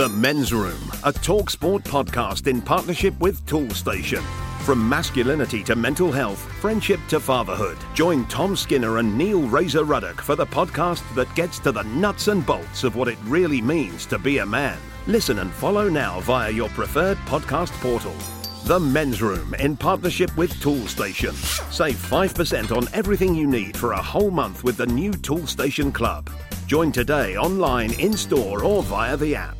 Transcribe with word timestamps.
The 0.00 0.08
Men's 0.08 0.50
Room, 0.54 0.80
a 1.04 1.12
talk 1.12 1.50
sport 1.50 1.84
podcast 1.84 2.46
in 2.46 2.62
partnership 2.62 3.12
with 3.20 3.44
Toolstation. 3.44 4.22
From 4.62 4.88
masculinity 4.88 5.62
to 5.64 5.76
mental 5.76 6.10
health, 6.10 6.38
friendship 6.58 7.00
to 7.08 7.20
fatherhood. 7.20 7.76
Join 7.92 8.24
Tom 8.24 8.56
Skinner 8.56 8.96
and 8.96 9.18
Neil 9.18 9.42
Razor 9.42 9.84
Ruddock 9.84 10.22
for 10.22 10.36
the 10.36 10.46
podcast 10.46 11.02
that 11.16 11.34
gets 11.34 11.58
to 11.58 11.70
the 11.70 11.82
nuts 11.82 12.28
and 12.28 12.46
bolts 12.46 12.82
of 12.82 12.96
what 12.96 13.08
it 13.08 13.18
really 13.24 13.60
means 13.60 14.06
to 14.06 14.18
be 14.18 14.38
a 14.38 14.46
man. 14.46 14.78
Listen 15.06 15.40
and 15.40 15.50
follow 15.50 15.90
now 15.90 16.20
via 16.20 16.50
your 16.50 16.70
preferred 16.70 17.18
podcast 17.26 17.72
portal. 17.82 18.14
The 18.64 18.80
Men's 18.80 19.20
Room 19.20 19.54
in 19.56 19.76
partnership 19.76 20.34
with 20.34 20.54
Toolstation. 20.62 21.34
Save 21.70 21.96
5% 21.96 22.74
on 22.74 22.88
everything 22.94 23.34
you 23.34 23.46
need 23.46 23.76
for 23.76 23.92
a 23.92 24.02
whole 24.02 24.30
month 24.30 24.64
with 24.64 24.78
the 24.78 24.86
new 24.86 25.10
Toolstation 25.10 25.92
Club. 25.92 26.30
Join 26.66 26.90
today 26.90 27.36
online, 27.36 27.92
in 28.00 28.14
store, 28.14 28.64
or 28.64 28.82
via 28.82 29.18
the 29.18 29.36
app. 29.36 29.59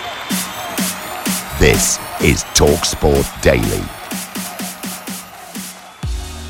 This 1.61 1.99
is 2.23 2.43
TalkSport 2.55 3.39
Daily. 3.43 3.85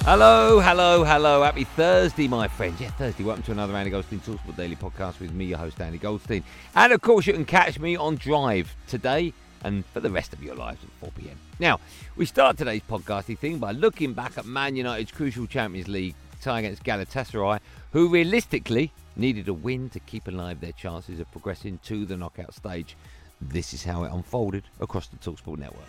Hello, 0.05 0.61
hello, 0.61 1.03
hello. 1.03 1.43
Happy 1.43 1.65
Thursday, 1.65 2.29
my 2.29 2.47
friends. 2.47 2.79
Yeah, 2.79 2.91
Thursday. 2.91 3.25
Welcome 3.25 3.43
to 3.43 3.51
another 3.51 3.75
Andy 3.75 3.91
Goldstein 3.91 4.21
Talksport 4.21 4.55
Daily 4.55 4.77
podcast 4.77 5.19
with 5.19 5.33
me, 5.33 5.43
your 5.43 5.57
host, 5.57 5.81
Andy 5.81 5.97
Goldstein. 5.97 6.45
And 6.75 6.93
of 6.93 7.01
course, 7.01 7.27
you 7.27 7.33
can 7.33 7.43
catch 7.43 7.77
me 7.77 7.97
on 7.97 8.15
Drive 8.15 8.73
today 8.87 9.33
and 9.65 9.85
for 9.87 9.99
the 9.99 10.09
rest 10.09 10.31
of 10.31 10.41
your 10.41 10.55
lives 10.55 10.81
at 10.81 10.89
4 11.01 11.11
pm. 11.17 11.37
Now, 11.59 11.81
we 12.15 12.25
start 12.25 12.57
today's 12.57 12.83
podcasting 12.89 13.37
thing 13.37 13.57
by 13.57 13.73
looking 13.73 14.13
back 14.13 14.37
at 14.37 14.45
Man 14.45 14.77
United's 14.77 15.11
crucial 15.11 15.45
Champions 15.45 15.89
League 15.89 16.15
tie 16.39 16.59
against 16.59 16.85
Galatasaray, 16.85 17.59
who 17.91 18.07
realistically 18.07 18.93
needed 19.17 19.49
a 19.49 19.53
win 19.53 19.89
to 19.89 19.99
keep 19.99 20.29
alive 20.29 20.61
their 20.61 20.71
chances 20.71 21.19
of 21.19 21.29
progressing 21.33 21.79
to 21.83 22.05
the 22.05 22.15
knockout 22.15 22.53
stage. 22.53 22.95
This 23.41 23.73
is 23.73 23.83
how 23.83 24.03
it 24.03 24.11
unfolded 24.13 24.63
across 24.79 25.07
the 25.07 25.17
Talksport 25.17 25.57
network. 25.57 25.85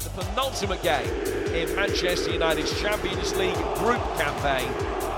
the 0.00 0.10
penultimate 0.24 0.82
game 0.82 1.06
in 1.54 1.74
Manchester 1.76 2.32
United's 2.32 2.80
Champions 2.80 3.36
League 3.36 3.54
group 3.76 4.00
campaign, 4.16 4.68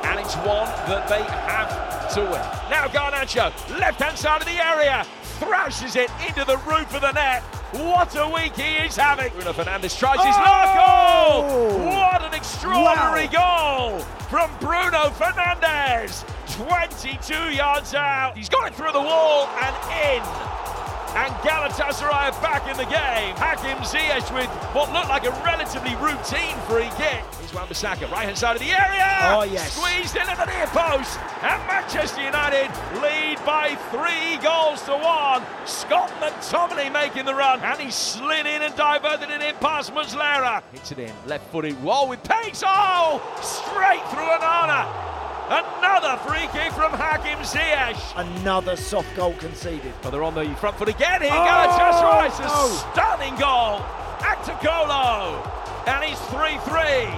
and 0.04 0.18
it's 0.18 0.34
one 0.36 0.66
that 0.88 1.08
they 1.08 1.22
have 1.22 2.12
to 2.14 2.20
win. 2.22 2.70
Now 2.70 2.88
Garnacho, 2.88 3.52
left-hand 3.78 4.18
side 4.18 4.40
of 4.40 4.46
the 4.46 4.64
area, 4.64 5.06
thrashes 5.40 5.96
it 5.96 6.10
into 6.28 6.44
the 6.44 6.58
roof 6.58 6.94
of 6.94 7.00
the 7.00 7.12
net. 7.12 7.42
What 7.72 8.14
a 8.14 8.28
week 8.28 8.54
he 8.54 8.84
is 8.84 8.96
having! 8.96 9.32
Bruno 9.32 9.52
Fernandes 9.52 9.98
tries 9.98 10.18
his 10.18 10.34
Oh! 10.38 11.46
oh! 11.48 11.86
What 11.86 12.22
an 12.22 12.34
extraordinary 12.34 13.26
goal 13.28 14.00
from 14.28 14.50
Bruno 14.60 15.08
Fernandes! 15.16 16.24
22 16.54 17.56
yards 17.56 17.94
out. 17.94 18.36
He's 18.36 18.50
got 18.50 18.66
it 18.66 18.74
through 18.74 18.92
the 18.92 19.00
wall 19.00 19.46
and 19.62 19.74
in. 20.16 20.69
And 21.16 21.34
Galatasaray 21.42 22.12
are 22.12 22.40
back 22.40 22.70
in 22.70 22.76
the 22.76 22.84
game. 22.84 23.34
Hakim 23.34 23.78
Ziyech 23.78 24.32
with 24.32 24.46
what 24.74 24.92
looked 24.92 25.08
like 25.08 25.24
a 25.24 25.30
relatively 25.42 25.96
routine 25.96 26.56
free 26.70 26.88
kick. 26.96 27.24
Here's 27.40 27.52
Wan-Bissaka, 27.52 28.08
right-hand 28.12 28.38
side 28.38 28.54
of 28.54 28.62
the 28.62 28.70
area. 28.70 29.10
Oh, 29.34 29.42
yes. 29.42 29.72
Squeezed 29.72 30.14
in 30.14 30.22
at 30.22 30.38
the 30.38 30.46
near 30.46 30.66
post. 30.68 31.18
And 31.42 31.60
Manchester 31.66 32.22
United 32.22 32.70
lead 33.02 33.44
by 33.44 33.74
three 33.90 34.38
goals 34.38 34.82
to 34.82 34.92
one. 34.92 35.42
Scott 35.66 36.10
McTominay 36.20 36.92
making 36.92 37.24
the 37.24 37.34
run. 37.34 37.58
And 37.60 37.80
he 37.80 37.90
slid 37.90 38.46
in 38.46 38.62
and 38.62 38.74
diverted 38.76 39.30
it 39.30 39.42
in 39.42 39.54
past 39.56 39.92
Muslera. 39.92 40.62
Hits 40.72 40.92
it 40.92 41.00
in, 41.00 41.12
left-footed 41.26 41.82
wall 41.82 42.08
with 42.08 42.22
pace. 42.22 42.62
Oh, 42.64 43.20
straight 43.42 44.06
through 44.10 44.30
Onana. 44.30 45.09
Another 45.50 46.16
free 46.28 46.46
kick 46.52 46.70
from 46.72 46.92
Hakim 46.92 47.38
Ziyech. 47.40 47.98
Another 48.14 48.76
soft 48.76 49.14
goal 49.16 49.32
conceded. 49.34 49.92
But 50.00 50.10
they're 50.10 50.22
on 50.22 50.34
the 50.34 50.44
front 50.56 50.76
foot 50.76 50.88
again. 50.88 51.22
Here 51.22 51.30
Oh, 51.32 51.34
Galatasaray. 51.34 52.26
It's 52.28 52.38
a 52.38 52.42
no. 52.44 52.68
stunning 52.92 53.34
goal. 53.34 53.80
Aktürkoğlu. 54.20 55.88
And 55.88 56.04
he's 56.04 56.18
3-3. 56.28 57.08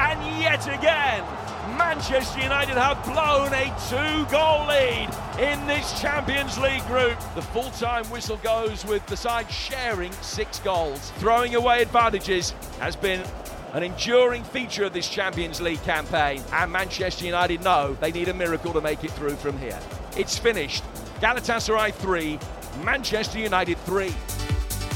And 0.00 0.42
yet 0.42 0.66
again, 0.68 1.24
Manchester 1.78 2.40
United 2.40 2.76
have 2.76 3.02
blown 3.04 3.52
a 3.54 3.72
two-goal 3.88 4.66
lead 4.66 5.08
in 5.40 5.66
this 5.66 5.98
Champions 5.98 6.58
League 6.58 6.84
group. 6.88 7.18
The 7.34 7.42
full-time 7.42 8.04
whistle 8.10 8.36
goes 8.42 8.84
with 8.84 9.04
the 9.06 9.16
side 9.16 9.50
sharing 9.50 10.12
six 10.20 10.58
goals. 10.58 11.10
Throwing 11.18 11.54
away 11.54 11.80
advantages 11.80 12.50
has 12.80 12.96
been 12.96 13.22
an 13.78 13.84
enduring 13.84 14.42
feature 14.42 14.82
of 14.82 14.92
this 14.92 15.08
Champions 15.08 15.60
League 15.60 15.80
campaign, 15.84 16.42
and 16.52 16.72
Manchester 16.72 17.24
United 17.24 17.62
know 17.62 17.96
they 18.00 18.10
need 18.10 18.26
a 18.26 18.34
miracle 18.34 18.72
to 18.72 18.80
make 18.80 19.04
it 19.04 19.12
through 19.12 19.36
from 19.36 19.56
here. 19.60 19.78
It's 20.16 20.36
finished. 20.36 20.82
Galatasaray 21.20 21.94
3, 21.94 22.40
Manchester 22.82 23.38
United 23.38 23.78
3. 23.78 24.12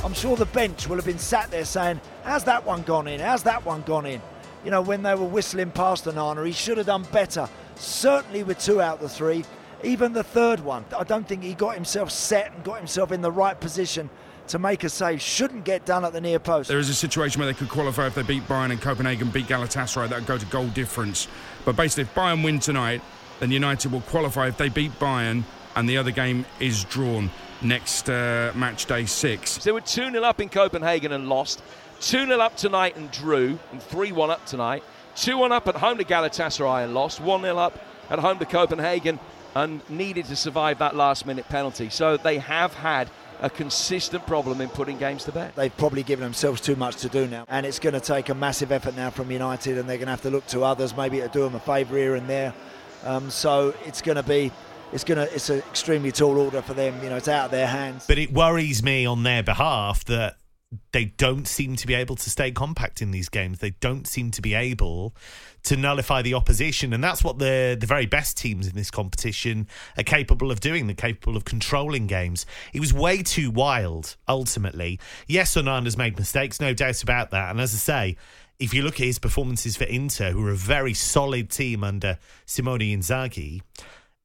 I'm 0.04 0.12
sure 0.12 0.34
the 0.34 0.46
bench 0.46 0.88
will 0.88 0.96
have 0.96 1.04
been 1.04 1.20
sat 1.20 1.48
there 1.52 1.64
saying, 1.64 2.00
How's 2.24 2.42
that 2.44 2.66
one 2.66 2.82
gone 2.82 3.06
in? 3.06 3.20
How's 3.20 3.44
that 3.44 3.64
one 3.64 3.82
gone 3.82 4.04
in? 4.04 4.20
You 4.64 4.72
know, 4.72 4.82
when 4.82 5.04
they 5.04 5.14
were 5.14 5.26
whistling 5.26 5.70
past 5.70 6.06
Onana, 6.06 6.44
he 6.44 6.50
should 6.50 6.76
have 6.76 6.86
done 6.86 7.04
better. 7.12 7.48
Certainly 7.76 8.42
with 8.42 8.58
two 8.58 8.80
out 8.82 8.96
of 8.96 9.02
the 9.02 9.08
three. 9.08 9.44
Even 9.84 10.12
the 10.12 10.24
third 10.24 10.58
one, 10.58 10.84
I 10.98 11.04
don't 11.04 11.28
think 11.28 11.44
he 11.44 11.54
got 11.54 11.76
himself 11.76 12.10
set 12.10 12.52
and 12.52 12.64
got 12.64 12.78
himself 12.78 13.12
in 13.12 13.20
the 13.20 13.30
right 13.30 13.58
position 13.60 14.10
to 14.48 14.58
make 14.58 14.84
a 14.84 14.88
save. 14.88 15.20
Shouldn't 15.20 15.64
get 15.64 15.86
done 15.86 16.04
at 16.04 16.12
the 16.12 16.20
near 16.20 16.38
post. 16.38 16.68
There 16.68 16.78
is 16.78 16.88
a 16.88 16.94
situation 16.94 17.40
where 17.40 17.46
they 17.46 17.56
could 17.56 17.68
qualify 17.68 18.06
if 18.06 18.14
they 18.14 18.22
beat 18.22 18.46
Bayern 18.48 18.70
and 18.70 18.80
Copenhagen 18.80 19.30
beat 19.30 19.46
Galatasaray. 19.46 20.08
That 20.08 20.20
would 20.20 20.26
go 20.26 20.38
to 20.38 20.46
goal 20.46 20.68
difference. 20.68 21.28
But 21.64 21.76
basically, 21.76 22.04
if 22.04 22.14
Bayern 22.14 22.44
win 22.44 22.58
tonight, 22.58 23.00
then 23.40 23.50
United 23.50 23.92
will 23.92 24.02
qualify 24.02 24.48
if 24.48 24.56
they 24.56 24.68
beat 24.68 24.92
Bayern 24.98 25.44
and 25.74 25.88
the 25.88 25.96
other 25.96 26.10
game 26.10 26.44
is 26.60 26.84
drawn 26.84 27.30
next 27.60 28.08
uh, 28.08 28.52
match 28.54 28.86
day 28.86 29.06
six. 29.06 29.52
So 29.52 29.60
they 29.62 29.72
were 29.72 29.80
2 29.80 30.10
0 30.10 30.22
up 30.22 30.40
in 30.40 30.48
Copenhagen 30.48 31.12
and 31.12 31.28
lost. 31.28 31.62
2 32.00 32.26
0 32.26 32.40
up 32.40 32.56
tonight 32.56 32.96
and 32.96 33.10
drew, 33.10 33.58
and 33.70 33.82
3 33.82 34.12
1 34.12 34.30
up 34.30 34.44
tonight. 34.46 34.82
2 35.16 35.38
1 35.38 35.52
up 35.52 35.68
at 35.68 35.76
home 35.76 35.98
to 35.98 36.04
Galatasaray 36.04 36.84
and 36.84 36.94
lost. 36.94 37.20
1 37.20 37.42
0 37.42 37.56
up 37.56 37.78
at 38.10 38.18
home 38.18 38.38
to 38.38 38.44
Copenhagen 38.44 39.18
and 39.54 39.88
needed 39.90 40.26
to 40.26 40.36
survive 40.36 40.78
that 40.78 40.96
last 40.96 41.26
minute 41.26 41.48
penalty. 41.48 41.90
So 41.90 42.16
they 42.16 42.38
have 42.38 42.74
had 42.74 43.10
a 43.42 43.50
consistent 43.50 44.24
problem 44.26 44.60
in 44.60 44.68
putting 44.68 44.96
games 44.96 45.24
to 45.24 45.32
bed. 45.32 45.52
They've 45.56 45.76
probably 45.76 46.04
given 46.04 46.22
themselves 46.22 46.60
too 46.60 46.76
much 46.76 46.96
to 46.98 47.08
do 47.08 47.26
now, 47.26 47.44
and 47.48 47.66
it's 47.66 47.80
going 47.80 47.94
to 47.94 48.00
take 48.00 48.28
a 48.28 48.34
massive 48.34 48.72
effort 48.72 48.96
now 48.96 49.10
from 49.10 49.30
United, 49.30 49.78
and 49.78 49.88
they're 49.88 49.98
going 49.98 50.06
to 50.06 50.12
have 50.12 50.22
to 50.22 50.30
look 50.30 50.46
to 50.46 50.62
others 50.62 50.96
maybe 50.96 51.18
to 51.20 51.28
do 51.28 51.42
them 51.42 51.56
a 51.56 51.60
favour 51.60 51.96
here 51.96 52.14
and 52.14 52.28
there. 52.28 52.54
Um, 53.04 53.30
so 53.30 53.74
it's 53.84 54.00
going 54.00 54.16
to 54.16 54.22
be, 54.22 54.52
it's 54.92 55.02
going 55.02 55.18
to, 55.18 55.34
it's 55.34 55.50
an 55.50 55.58
extremely 55.58 56.12
tall 56.12 56.38
order 56.38 56.62
for 56.62 56.72
them. 56.72 57.02
You 57.02 57.10
know, 57.10 57.16
it's 57.16 57.28
out 57.28 57.46
of 57.46 57.50
their 57.50 57.66
hands. 57.66 58.06
But 58.06 58.18
it 58.18 58.32
worries 58.32 58.82
me 58.82 59.04
on 59.06 59.24
their 59.24 59.42
behalf 59.42 60.04
that 60.04 60.36
they 60.92 61.06
don't 61.06 61.46
seem 61.46 61.76
to 61.76 61.86
be 61.86 61.94
able 61.94 62.16
to 62.16 62.30
stay 62.30 62.50
compact 62.50 63.02
in 63.02 63.10
these 63.10 63.28
games. 63.28 63.58
They 63.58 63.70
don't 63.80 64.06
seem 64.06 64.30
to 64.32 64.42
be 64.42 64.54
able 64.54 65.14
to 65.64 65.76
nullify 65.76 66.22
the 66.22 66.34
opposition, 66.34 66.92
and 66.92 67.02
that's 67.02 67.22
what 67.22 67.38
the 67.38 67.76
the 67.78 67.86
very 67.86 68.06
best 68.06 68.36
teams 68.36 68.66
in 68.66 68.74
this 68.74 68.90
competition 68.90 69.68
are 69.96 70.02
capable 70.02 70.50
of 70.50 70.60
doing. 70.60 70.86
They're 70.86 70.94
capable 70.94 71.36
of 71.36 71.44
controlling 71.44 72.06
games. 72.06 72.46
It 72.72 72.80
was 72.80 72.92
way 72.92 73.22
too 73.22 73.50
wild. 73.50 74.16
Ultimately, 74.28 74.98
yes, 75.26 75.54
Onana's 75.54 75.96
made 75.96 76.18
mistakes, 76.18 76.60
no 76.60 76.74
doubt 76.74 77.02
about 77.02 77.30
that. 77.30 77.50
And 77.50 77.60
as 77.60 77.74
I 77.74 77.78
say. 77.78 78.16
If 78.58 78.72
you 78.72 78.82
look 78.82 79.00
at 79.00 79.06
his 79.06 79.18
performances 79.18 79.76
for 79.76 79.84
Inter, 79.84 80.30
who 80.30 80.46
are 80.46 80.52
a 80.52 80.54
very 80.54 80.94
solid 80.94 81.50
team 81.50 81.82
under 81.82 82.18
Simone 82.46 82.78
Inzaghi, 82.78 83.60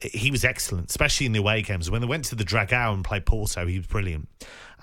he 0.01 0.29
was 0.29 0.45
excellent, 0.45 0.89
especially 0.89 1.25
in 1.25 1.31
the 1.31 1.39
away 1.39 1.61
games. 1.61 1.89
When 1.89 2.01
they 2.01 2.07
went 2.07 2.25
to 2.25 2.35
the 2.35 2.43
Dragao 2.43 2.93
and 2.93 3.03
played 3.03 3.25
Porto, 3.25 3.65
he 3.65 3.77
was 3.77 3.87
brilliant. 3.87 4.29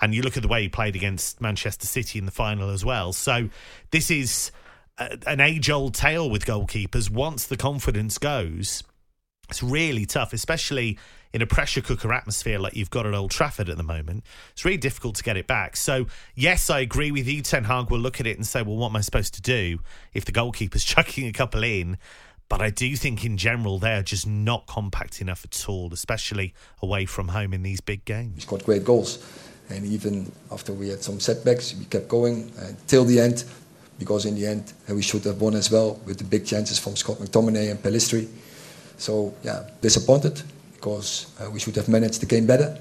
And 0.01 0.13
you 0.13 0.21
look 0.21 0.35
at 0.35 0.43
the 0.43 0.49
way 0.49 0.63
he 0.63 0.69
played 0.69 0.95
against 0.95 1.39
Manchester 1.39 1.87
City 1.87 2.19
in 2.19 2.25
the 2.25 2.31
final 2.31 2.69
as 2.69 2.83
well. 2.83 3.13
So 3.13 3.49
this 3.91 4.11
is 4.11 4.51
a, 4.97 5.17
an 5.25 5.39
age 5.39 5.69
old 5.69 5.93
tale 5.93 6.29
with 6.29 6.45
goalkeepers. 6.45 7.09
Once 7.09 7.47
the 7.47 7.55
confidence 7.55 8.17
goes, 8.17 8.83
it's 9.49 9.63
really 9.63 10.05
tough, 10.05 10.33
especially 10.33 10.97
in 11.31 11.41
a 11.41 11.45
pressure 11.45 11.81
cooker 11.81 12.13
atmosphere 12.13 12.59
like 12.59 12.75
you've 12.75 12.89
got 12.89 13.05
at 13.05 13.13
Old 13.13 13.31
Trafford 13.31 13.69
at 13.69 13.77
the 13.77 13.83
moment. 13.83 14.23
It's 14.51 14.65
really 14.65 14.77
difficult 14.77 15.15
to 15.15 15.23
get 15.23 15.37
it 15.37 15.47
back. 15.47 15.77
So, 15.77 16.07
yes, 16.33 16.69
I 16.69 16.79
agree 16.79 17.11
with 17.11 17.27
you. 17.27 17.41
Ten 17.41 17.65
Hag 17.65 17.89
will 17.89 17.99
look 17.99 18.19
at 18.19 18.27
it 18.27 18.37
and 18.37 18.47
say, 18.47 18.61
well, 18.61 18.77
what 18.77 18.89
am 18.89 18.95
I 18.95 19.01
supposed 19.01 19.33
to 19.35 19.41
do 19.41 19.79
if 20.13 20.25
the 20.25 20.31
goalkeeper's 20.31 20.83
chucking 20.85 21.27
a 21.27 21.33
couple 21.33 21.63
in? 21.63 21.97
But 22.47 22.61
I 22.61 22.69
do 22.69 22.95
think 22.95 23.25
in 23.25 23.37
general 23.37 23.79
they're 23.79 24.03
just 24.03 24.27
not 24.27 24.67
compact 24.67 25.21
enough 25.21 25.43
at 25.45 25.67
all, 25.67 25.91
especially 25.91 26.53
away 26.81 27.05
from 27.05 27.29
home 27.29 27.53
in 27.53 27.63
these 27.63 27.81
big 27.81 28.05
games. 28.05 28.35
We 28.35 28.41
scored 28.41 28.63
great 28.63 28.83
goals. 28.83 29.25
And 29.69 29.85
even 29.85 30.31
after 30.51 30.73
we 30.73 30.89
had 30.89 31.01
some 31.01 31.19
setbacks, 31.19 31.73
we 31.73 31.85
kept 31.85 32.07
going 32.07 32.51
uh, 32.59 32.73
till 32.85 33.03
the 33.03 33.19
end, 33.19 33.45
because 33.97 34.25
in 34.25 34.35
the 34.35 34.45
end 34.45 34.73
uh, 34.89 34.93
we 34.93 35.01
should 35.01 35.23
have 35.23 35.41
won 35.41 35.55
as 35.55 35.71
well 35.71 35.99
with 36.05 36.19
the 36.19 36.23
big 36.23 36.45
chances 36.45 36.77
from 36.77 36.95
Scott 36.95 37.17
McTominay 37.17 37.71
and 37.71 37.81
Pellistri. 37.81 38.27
So 38.97 39.33
yeah, 39.43 39.67
disappointed 39.81 40.41
because 40.73 41.33
uh, 41.39 41.49
we 41.49 41.59
should 41.59 41.75
have 41.75 41.89
managed 41.89 42.21
the 42.21 42.27
game 42.27 42.45
better. 42.45 42.77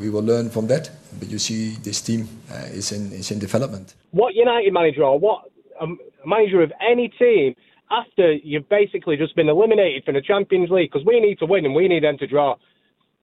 We 0.00 0.08
will 0.08 0.22
learn 0.22 0.48
from 0.50 0.66
that. 0.68 0.90
But 1.18 1.28
you 1.28 1.38
see, 1.38 1.76
this 1.82 2.00
team 2.00 2.26
uh, 2.50 2.68
is 2.72 2.90
in 2.90 3.12
is 3.12 3.30
in 3.30 3.38
development. 3.38 3.94
What 4.10 4.34
United 4.34 4.72
manager 4.72 5.04
or 5.04 5.18
what 5.18 5.50
um, 5.78 5.98
manager 6.24 6.62
of 6.62 6.72
any 6.80 7.08
team 7.08 7.54
after 8.00 8.32
you've 8.32 8.68
basically 8.68 9.16
just 9.16 9.36
been 9.36 9.48
eliminated 9.48 10.04
from 10.04 10.14
the 10.14 10.22
Champions 10.22 10.70
League 10.70 10.90
because 10.92 11.06
we 11.06 11.20
need 11.20 11.38
to 11.38 11.46
win 11.46 11.64
and 11.64 11.74
we 11.74 11.88
need 11.88 12.04
them 12.04 12.18
to 12.18 12.26
draw. 12.26 12.56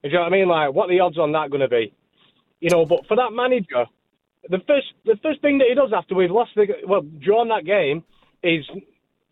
You 0.03 0.11
know 0.11 0.21
what 0.21 0.27
I 0.27 0.29
mean? 0.29 0.47
Like, 0.47 0.73
what 0.73 0.89
are 0.89 0.93
the 0.93 0.99
odds 0.99 1.17
on 1.17 1.31
that 1.33 1.49
going 1.51 1.61
to 1.61 1.67
be? 1.67 1.93
You 2.59 2.69
know, 2.69 2.85
but 2.85 3.05
for 3.07 3.17
that 3.17 3.31
manager, 3.31 3.85
the 4.49 4.59
first 4.67 4.87
the 5.05 5.17
first 5.21 5.41
thing 5.41 5.59
that 5.59 5.67
he 5.69 5.75
does 5.75 5.91
after 5.95 6.15
we've 6.15 6.31
lost 6.31 6.51
the 6.55 6.65
well 6.87 7.01
drawn 7.01 7.49
that 7.49 7.65
game 7.65 8.03
is 8.43 8.65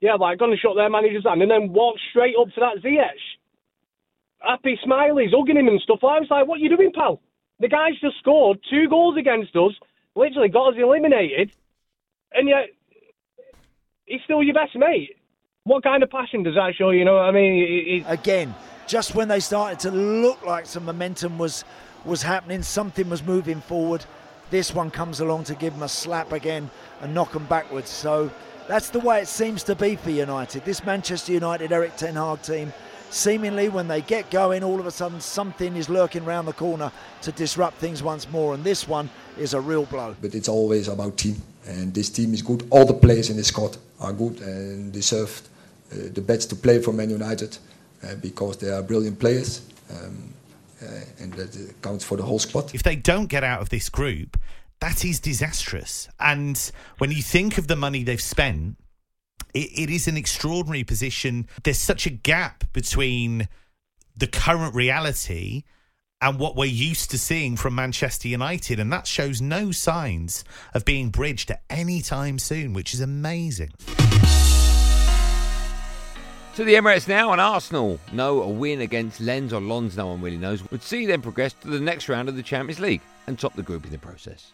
yeah, 0.02 0.16
like 0.16 0.40
going 0.40 0.52
to 0.52 0.58
shut 0.58 0.76
their 0.76 0.90
manager's 0.90 1.26
hand 1.26 1.42
and 1.42 1.52
then 1.52 1.74
walk 1.74 1.96
straight 2.10 2.36
up 2.40 2.48
to 2.54 2.60
that 2.62 2.84
Ziyech. 2.84 3.20
Happy 4.40 4.80
smileys, 4.86 5.34
hugging 5.36 5.58
him 5.58 5.68
and 5.68 5.82
stuff. 5.82 6.00
I 6.02 6.20
was 6.20 6.28
like, 6.30 6.48
what 6.48 6.56
are 6.56 6.64
you 6.64 6.76
doing, 6.76 6.92
pal? 6.94 7.22
The 7.60 7.68
guy's 7.68 8.00
just 8.00 8.18
scored 8.20 8.60
two 8.70 8.88
goals 8.88 9.18
against 9.18 9.54
us, 9.56 9.74
literally 10.16 10.48
got 10.48 10.70
us 10.70 10.76
eliminated, 10.80 11.52
and 12.32 12.48
yet 12.48 12.68
he's 14.06 14.22
still 14.24 14.42
your 14.42 14.54
best 14.54 14.78
mate. 14.78 15.18
What 15.66 15.84
kind 15.84 16.02
of 16.04 16.10
passion 16.10 16.44
does 16.44 16.56
that 16.56 16.74
show? 16.78 16.90
You 16.92 17.06
know 17.06 17.16
what 17.16 17.26
I 17.26 17.32
mean? 17.32 18.06
Again, 18.08 18.56
just 18.88 19.14
when 19.14 19.28
they 19.28 19.40
started 19.40 19.80
to 19.80 19.92
look 19.92 20.44
like 20.46 20.66
some 20.66 20.86
momentum 20.86 21.38
was 21.38 21.64
was 22.06 22.22
happening, 22.22 22.64
something 22.64 23.10
was 23.10 23.24
moving 23.24 23.60
forward. 23.60 24.06
This 24.52 24.74
one 24.74 24.90
comes 24.90 25.20
along 25.20 25.44
to 25.46 25.56
give 25.56 25.74
them 25.74 25.84
a 25.84 25.90
slap 25.90 26.32
again 26.32 26.72
and 27.02 27.14
knock 27.14 27.34
them 27.34 27.46
backwards. 27.46 27.90
So 27.90 28.32
that's 28.68 28.90
the 28.90 29.00
way 29.00 29.22
it 29.22 29.28
seems 29.28 29.64
to 29.64 29.76
be 29.76 29.96
for 29.96 30.10
United. 30.10 30.64
This 30.64 30.84
Manchester 30.86 31.34
United 31.34 31.72
Eric 31.72 31.98
Ten 31.98 32.16
Hag 32.16 32.42
team, 32.42 32.74
seemingly 33.10 33.68
when 33.68 33.88
they 33.88 34.02
get 34.02 34.32
going, 34.32 34.64
all 34.64 34.80
of 34.80 34.88
a 34.88 34.92
sudden 34.92 35.20
something 35.20 35.76
is 35.76 35.90
lurking 35.90 36.24
around 36.24 36.46
the 36.46 36.54
corner 36.54 36.92
to 37.22 37.32
disrupt 37.34 37.78
things 37.78 38.02
once 38.02 38.30
more. 38.32 38.54
And 38.54 38.64
this 38.64 38.88
one 38.88 39.10
is 39.38 39.54
a 39.54 39.60
real 39.62 39.86
blow. 39.86 40.16
But 40.22 40.34
it's 40.34 40.50
always 40.50 40.88
about 40.88 41.18
team, 41.18 41.36
and 41.70 41.94
this 41.94 42.10
team 42.10 42.34
is 42.34 42.42
good. 42.42 42.68
All 42.72 42.86
the 42.86 42.94
players 42.94 43.30
in 43.30 43.38
this 43.38 43.48
squad 43.48 43.78
are 44.00 44.12
good 44.12 44.42
and 44.42 44.92
deserve 44.92 45.42
uh, 45.92 45.96
the 46.14 46.22
best 46.22 46.50
to 46.50 46.56
play 46.56 46.82
for 46.82 46.92
Man 46.92 47.10
United 47.10 47.58
uh, 48.04 48.16
because 48.16 48.58
they 48.58 48.70
are 48.70 48.82
brilliant 48.82 49.20
players. 49.20 49.62
Um, 49.92 50.34
uh, 50.82 51.02
and 51.20 51.34
that 51.34 51.74
counts 51.82 52.06
for 52.06 52.16
the 52.16 52.24
whole 52.24 52.40
squad. 52.40 52.74
If 52.74 52.84
they 52.84 52.96
don't 52.96 53.28
get 53.28 53.44
out 53.44 53.62
of 53.62 53.70
this 53.70 53.90
group, 53.90 54.40
that 54.80 55.04
is 55.04 55.20
disastrous. 55.20 56.08
And 56.20 56.72
when 57.00 57.12
you 57.12 57.22
think 57.22 57.58
of 57.58 57.68
the 57.68 57.76
money 57.76 58.04
they've 58.04 58.22
spent, 58.22 58.78
it, 59.54 59.70
it 59.78 59.90
is 59.90 60.08
an 60.08 60.16
extraordinary 60.16 60.86
position. 60.86 61.48
There's 61.64 61.78
such 61.78 62.06
a 62.06 62.10
gap 62.10 62.64
between 62.72 63.50
the 64.16 64.28
current 64.28 64.74
reality 64.74 65.64
and 66.22 66.38
what 66.38 66.56
we're 66.56 66.66
used 66.66 67.12
to 67.12 67.18
seeing 67.18 67.56
from 67.56 67.76
Manchester 67.76 68.28
United, 68.28 68.80
and 68.80 68.92
that 68.92 69.08
shows 69.08 69.42
no 69.42 69.72
signs 69.72 70.44
of 70.74 70.84
being 70.84 71.10
bridged 71.10 71.50
at 71.50 71.62
any 71.70 72.02
time 72.02 72.38
soon, 72.40 72.74
which 72.74 72.94
is 72.94 73.00
amazing. 73.00 73.72
To 76.56 76.66
the 76.66 76.74
Emirates 76.74 77.08
now, 77.08 77.32
and 77.32 77.40
Arsenal 77.40 78.02
know 78.12 78.42
a 78.42 78.50
win 78.50 78.82
against 78.82 79.22
Lens 79.22 79.54
or 79.54 79.62
Lons, 79.62 79.96
no 79.96 80.08
one 80.08 80.22
really 80.22 80.38
knows, 80.38 80.70
would 80.72 80.84
see 80.84 81.06
them 81.06 81.22
progress 81.22 81.54
to 81.62 81.70
the 81.70 81.80
next 81.80 82.10
round 82.10 82.28
of 82.28 82.36
the 82.36 82.44
Champions 82.44 82.82
League 82.82 83.02
and 83.28 83.40
top 83.40 83.56
the 83.56 83.64
group 83.64 83.86
in 83.86 83.92
the 83.92 83.98
process. 83.98 84.52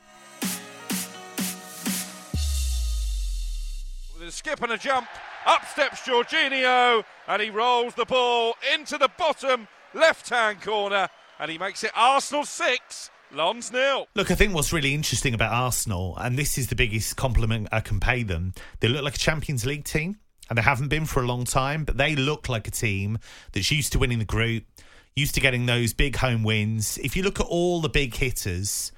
With 4.14 4.28
a 4.28 4.32
skip 4.32 4.62
and 4.62 4.72
a 4.72 4.78
jump, 4.78 5.08
up 5.48 5.66
steps 5.66 6.02
Jorginho, 6.02 7.04
and 7.28 7.42
he 7.42 7.50
rolls 7.50 7.96
the 7.96 8.06
ball 8.06 8.54
into 8.72 9.00
the 9.00 9.10
bottom 9.18 9.68
left 9.96 10.30
hand 10.30 10.62
corner, 10.62 11.10
and 11.40 11.52
he 11.52 11.58
makes 11.58 11.84
it 11.84 11.92
Arsenal 11.96 12.46
6. 12.46 13.12
Lons 13.32 13.72
nil. 13.72 14.08
Look, 14.16 14.32
I 14.32 14.36
think 14.36 14.54
what's 14.54 14.72
really 14.72 14.94
interesting 14.94 15.34
about 15.34 15.52
Arsenal, 15.52 16.16
and 16.18 16.38
this 16.38 16.58
is 16.58 16.68
the 16.68 16.76
biggest 16.76 17.18
compliment 17.18 17.68
I 17.72 17.82
can 17.82 18.00
pay 18.00 18.24
them, 18.24 18.54
they 18.80 18.88
look 18.88 19.04
like 19.04 19.16
a 19.16 19.20
Champions 19.20 19.66
League 19.66 19.84
team 19.84 20.18
and 20.50 20.58
they 20.58 20.62
haven't 20.62 20.90
been 20.90 21.06
for 21.06 21.24
a 21.24 21.26
long 21.26 21.44
time, 21.44 21.84
but 21.84 21.98
they 21.98 22.16
look 22.16 22.48
like 22.50 22.68
a 22.68 22.72
team 22.72 23.18
that's 23.52 23.72
used 23.72 23.92
to 23.94 24.00
winning 24.00 24.20
the 24.20 24.26
group, 24.26 24.64
used 25.16 25.34
to 25.36 25.42
getting 25.42 25.66
those 25.66 25.94
big 25.94 26.16
home 26.18 26.44
wins. 26.44 26.98
If 27.00 27.16
you 27.16 27.24
look 27.24 27.40
at 27.40 27.48
all 27.48 27.82
the 27.82 27.90
big 27.90 28.16
hitters, 28.16 28.92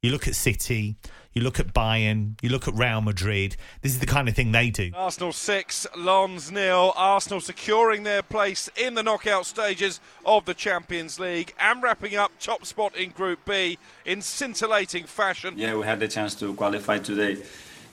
you 0.00 0.10
look 0.10 0.28
at 0.28 0.34
City, 0.34 0.96
you 1.32 1.42
look 1.42 1.58
at 1.58 1.72
Bayern, 1.72 2.34
you 2.42 2.48
look 2.48 2.68
at 2.68 2.74
Real 2.74 3.00
Madrid, 3.00 3.56
this 3.80 3.92
is 3.92 4.00
the 4.00 4.06
kind 4.06 4.28
of 4.28 4.36
thing 4.36 4.52
they 4.52 4.70
do. 4.70 4.90
Arsenal 4.94 5.32
6, 5.32 5.86
Lons 5.96 6.50
nil. 6.52 6.92
Arsenal 6.96 7.40
securing 7.40 8.02
their 8.02 8.22
place 8.22 8.68
in 8.76 8.94
the 8.94 9.02
knockout 9.02 9.46
stages 9.46 10.00
of 10.24 10.44
the 10.44 10.54
Champions 10.54 11.18
League 11.18 11.54
and 11.58 11.82
wrapping 11.82 12.14
up 12.14 12.32
top 12.38 12.66
spot 12.66 12.96
in 12.96 13.10
Group 13.10 13.44
B 13.44 13.78
in 14.04 14.20
scintillating 14.20 15.04
fashion. 15.04 15.54
Yeah, 15.56 15.76
we 15.76 15.84
had 15.84 16.00
the 16.00 16.08
chance 16.08 16.34
to 16.36 16.54
qualify 16.54 16.98
today 16.98 17.42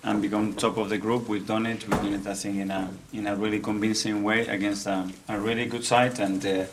and 0.04 0.22
become 0.22 0.54
top 0.54 0.78
of 0.78 0.90
the 0.90 0.98
group. 0.98 1.28
We've 1.28 1.46
done 1.46 1.66
it. 1.66 1.88
We've 1.88 2.02
done 2.02 2.14
it, 2.14 2.28
I 2.28 2.34
think, 2.34 2.58
in 2.58 2.72
a 2.72 2.90
in 3.12 3.28
a 3.28 3.36
really 3.36 3.60
convincing 3.60 4.24
way 4.24 4.48
against 4.48 4.88
a, 4.88 5.10
a 5.28 5.40
really 5.40 5.66
good 5.66 5.84
side. 5.84 6.20
And 6.20 6.46
uh, 6.46 6.66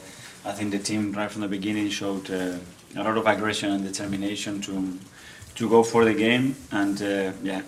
I 0.44 0.52
think 0.52 0.70
the 0.70 0.78
team 0.78 1.12
right 1.12 1.30
from 1.30 1.42
the 1.42 1.48
beginning 1.48 1.90
showed 1.90 2.30
uh, 2.30 2.58
a 2.94 3.02
lot 3.02 3.16
of 3.16 3.26
aggression 3.26 3.72
and 3.72 3.84
determination 3.84 4.60
to 4.62 4.98
to 5.56 5.69
go 5.69 5.82
for 5.82 6.05
the 6.05 6.14
game. 6.14 6.55
And 6.70 7.00
uh, 7.03 7.32
yeah, 7.43 7.62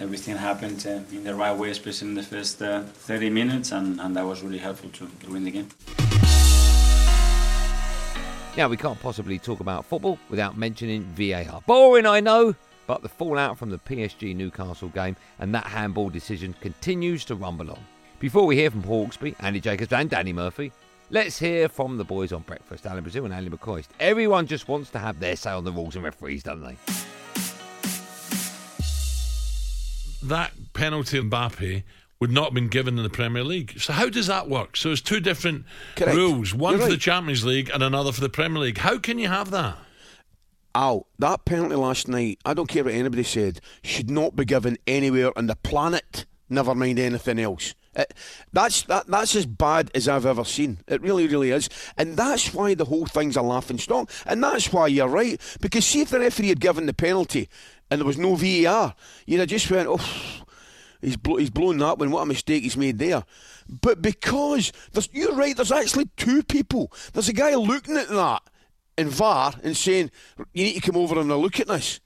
everything 0.00 0.36
happened 0.36 0.86
uh, 0.86 1.14
in 1.14 1.24
the 1.24 1.34
right 1.34 1.56
way, 1.56 1.70
especially 1.70 2.08
in 2.08 2.14
the 2.14 2.22
first 2.22 2.60
uh, 2.62 2.82
30 2.82 3.30
minutes, 3.30 3.72
and, 3.72 4.00
and 4.00 4.14
that 4.16 4.24
was 4.24 4.42
really 4.42 4.58
helpful 4.58 4.90
to, 4.90 5.08
to 5.24 5.32
win 5.32 5.44
the 5.44 5.50
game. 5.50 5.68
Now, 8.56 8.68
we 8.68 8.76
can't 8.76 8.98
possibly 9.00 9.38
talk 9.38 9.60
about 9.60 9.84
football 9.84 10.18
without 10.30 10.56
mentioning 10.56 11.04
VAR. 11.14 11.62
Boring, 11.66 12.06
I 12.06 12.18
know, 12.18 12.56
but 12.88 13.02
the 13.02 13.08
fallout 13.08 13.56
from 13.56 13.70
the 13.70 13.78
PSG 13.78 14.34
Newcastle 14.34 14.88
game 14.88 15.14
and 15.38 15.54
that 15.54 15.66
handball 15.66 16.10
decision 16.10 16.54
continues 16.60 17.24
to 17.26 17.36
rumble 17.36 17.70
on. 17.70 17.78
Before 18.18 18.46
we 18.46 18.56
hear 18.56 18.72
from 18.72 18.82
Hawksbee, 18.82 19.36
Andy 19.38 19.60
Jacobs, 19.60 19.92
and 19.92 20.10
Danny 20.10 20.32
Murphy, 20.32 20.72
let's 21.10 21.38
hear 21.38 21.68
from 21.68 21.98
the 21.98 22.04
boys 22.04 22.32
on 22.32 22.42
breakfast, 22.42 22.84
Alan 22.84 23.04
Brazil 23.04 23.26
and 23.26 23.32
Andy 23.32 23.48
McCoist. 23.48 23.86
Everyone 24.00 24.48
just 24.48 24.66
wants 24.66 24.90
to 24.90 24.98
have 24.98 25.20
their 25.20 25.36
say 25.36 25.52
on 25.52 25.62
the 25.62 25.70
rules 25.70 25.94
and 25.94 26.02
referees, 26.02 26.42
don't 26.42 26.60
they? 26.60 26.76
That 30.22 30.52
penalty 30.72 31.20
Mbappe 31.20 31.82
would 32.20 32.30
not 32.32 32.46
have 32.46 32.54
been 32.54 32.68
given 32.68 32.96
in 32.96 33.04
the 33.04 33.10
Premier 33.10 33.44
League. 33.44 33.78
So 33.78 33.92
how 33.92 34.08
does 34.08 34.26
that 34.26 34.48
work? 34.48 34.76
So 34.76 34.90
it's 34.90 35.00
two 35.00 35.20
different 35.20 35.64
Correct. 35.94 36.16
rules, 36.16 36.52
one 36.52 36.74
You're 36.74 36.86
for 36.86 36.92
the. 36.92 36.96
Champions 36.96 37.44
League 37.44 37.70
and 37.72 37.82
another 37.82 38.10
for 38.12 38.20
the 38.20 38.28
Premier 38.28 38.60
League. 38.60 38.78
How 38.78 38.98
can 38.98 39.18
you 39.18 39.28
have 39.28 39.50
that? 39.52 39.78
Al, 40.74 41.06
that 41.18 41.44
penalty 41.44 41.76
last 41.76 42.08
night, 42.08 42.38
I 42.44 42.54
don't 42.54 42.68
care 42.68 42.84
what 42.84 42.94
anybody 42.94 43.22
said, 43.22 43.60
should 43.82 44.10
not 44.10 44.36
be 44.36 44.44
given 44.44 44.76
anywhere 44.86 45.36
on 45.36 45.46
the 45.46 45.56
planet, 45.56 46.26
never 46.48 46.74
mind 46.74 46.98
anything 46.98 47.38
else. 47.38 47.74
It, 47.94 48.14
that's 48.52 48.82
that, 48.82 49.06
that's 49.06 49.34
as 49.34 49.46
bad 49.46 49.90
as 49.94 50.08
I've 50.08 50.26
ever 50.26 50.44
seen. 50.44 50.78
It 50.86 51.00
really, 51.02 51.26
really 51.26 51.50
is. 51.50 51.68
And 51.96 52.16
that's 52.16 52.52
why 52.54 52.74
the 52.74 52.84
whole 52.84 53.06
thing's 53.06 53.36
a 53.36 53.42
laughing 53.42 53.78
stock. 53.78 54.10
And 54.26 54.42
that's 54.42 54.72
why 54.72 54.88
you're 54.88 55.08
right. 55.08 55.40
Because 55.60 55.86
see 55.86 56.02
if 56.02 56.10
the 56.10 56.20
referee 56.20 56.48
had 56.48 56.60
given 56.60 56.86
the 56.86 56.94
penalty 56.94 57.48
and 57.90 58.00
there 58.00 58.06
was 58.06 58.18
no 58.18 58.34
VAR, 58.34 58.94
you'd 59.26 59.40
have 59.40 59.48
just 59.48 59.70
went, 59.70 59.88
oh, 59.90 60.42
he's, 61.00 61.16
blo- 61.16 61.36
he's 61.36 61.50
blown 61.50 61.78
that 61.78 61.98
one. 61.98 62.10
What 62.10 62.22
a 62.22 62.26
mistake 62.26 62.62
he's 62.62 62.76
made 62.76 62.98
there. 62.98 63.24
But 63.68 64.00
because, 64.02 64.72
there's, 64.92 65.08
you're 65.12 65.34
right, 65.34 65.56
there's 65.56 65.72
actually 65.72 66.08
two 66.16 66.42
people. 66.42 66.92
There's 67.12 67.28
a 67.28 67.32
guy 67.34 67.54
looking 67.54 67.96
at 67.96 68.08
that 68.08 68.42
in 68.96 69.08
VAR 69.10 69.52
and 69.62 69.76
saying, 69.76 70.10
you 70.54 70.64
need 70.64 70.74
to 70.74 70.80
come 70.80 70.96
over 70.96 71.18
and 71.20 71.28
look 71.28 71.60
at 71.60 71.68
this. 71.68 72.00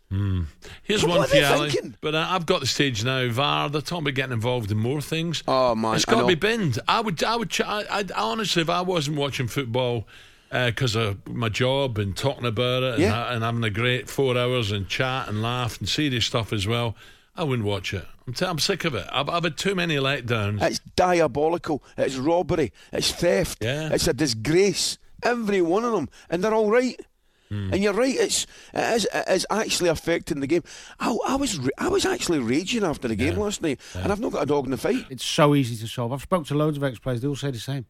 Here's 0.83 1.01
So 1.01 1.09
one 1.09 1.27
for 1.27 1.37
you, 1.37 1.43
Ali. 1.45 1.71
But 2.03 2.15
uh, 2.15 2.27
I've 2.29 2.45
got 2.45 2.61
the 2.61 2.67
stage 2.67 3.03
now. 3.03 3.31
VAR, 3.31 3.71
they're 3.71 3.81
talking 3.81 4.05
about 4.05 4.15
getting 4.15 4.33
involved 4.35 4.71
in 4.71 4.77
more 4.77 5.01
things. 5.01 5.43
Oh, 5.49 5.75
man, 5.75 5.95
it's 5.95 6.05
got 6.05 6.21
to 6.21 6.27
be 6.27 6.35
binned. 6.35 6.79
I 6.87 7.01
would, 7.01 7.23
I 7.25 7.37
would, 7.37 7.49
ch- 7.49 7.63
I, 7.63 7.85
I, 7.91 8.05
honestly, 8.15 8.61
if 8.61 8.69
I 8.69 8.83
wasn't 8.83 9.17
watching 9.17 9.49
football 9.49 10.07
Uh, 10.53 10.67
because 10.67 10.95
of 10.95 11.27
my 11.27 11.49
job 11.49 11.97
and 11.97 12.15
talking 12.15 12.45
about 12.45 12.83
it 12.83 12.93
and, 12.95 13.03
Yeah. 13.03 13.11
ha- 13.11 13.29
and 13.31 13.43
having 13.43 13.65
a 13.65 13.71
great 13.71 14.07
four 14.11 14.37
hours 14.37 14.71
and 14.71 14.87
chat 14.87 15.27
and 15.29 15.41
laugh 15.41 15.79
and 15.81 15.89
serious 15.89 16.27
stuff 16.27 16.53
as 16.53 16.67
well, 16.67 16.95
I 17.35 17.43
wouldn't 17.45 17.67
watch 17.67 17.95
it. 17.95 18.05
I'm, 18.27 18.35
t- 18.35 18.45
I'm 18.45 18.59
sick 18.59 18.85
of 18.85 18.95
it. 18.95 19.07
I've, 19.11 19.31
I've 19.31 19.45
had 19.45 19.57
too 19.57 19.75
many 19.75 19.97
letdowns. 19.97 20.61
It's 20.61 20.81
diabolical. 20.95 21.83
It's 21.97 22.17
robbery. 22.17 22.71
It's 22.93 23.11
theft. 23.13 23.59
Yeah. 23.63 23.89
It's 23.93 24.07
a 24.07 24.13
disgrace. 24.13 24.99
Every 25.23 25.63
one 25.63 25.85
of 25.85 25.93
them. 25.93 26.11
And 26.29 26.45
they're 26.45 26.53
all 26.55 26.71
right. 26.71 27.01
Hmm. 27.49 27.73
And 27.73 27.83
you're 27.83 27.93
right, 27.93 28.15
it's 28.15 28.47
it 28.73 28.95
is, 28.97 29.09
it 29.13 29.25
is 29.29 29.47
actually 29.51 29.89
affecting 29.91 30.41
the 30.41 30.47
game. 30.47 30.63
I, 31.01 31.17
I 31.29 31.37
was 31.37 31.61
I 31.77 31.89
was 31.89 32.07
actually 32.07 32.39
raging 32.39 32.83
after 32.83 33.09
the 33.09 33.15
game 33.17 33.37
last 33.37 33.61
night, 33.61 33.79
and 33.95 34.11
I've 34.11 34.21
not 34.21 34.33
got 34.33 34.43
a 34.43 34.47
dog 34.47 34.65
in 34.65 34.71
the 34.71 34.79
fight. 34.79 35.05
It's 35.11 35.25
so 35.25 35.55
easy 35.55 35.77
to 35.77 35.87
solve. 35.87 36.13
I've 36.15 36.23
spoke 36.23 36.47
to 36.47 36.55
loads 36.55 36.79
of 36.79 36.85
ex-players. 36.85 37.21
They 37.21 37.29
all 37.29 37.37
say 37.37 37.51
the 37.51 37.59
same. 37.59 37.85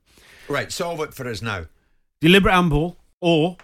Right, 0.49 0.73
solve 0.73 0.99
it 1.03 1.15
for 1.15 1.29
us 1.29 1.43
now. 1.43 1.67
Deliberate 2.23 2.55
handball 2.55 2.97
or 3.21 3.57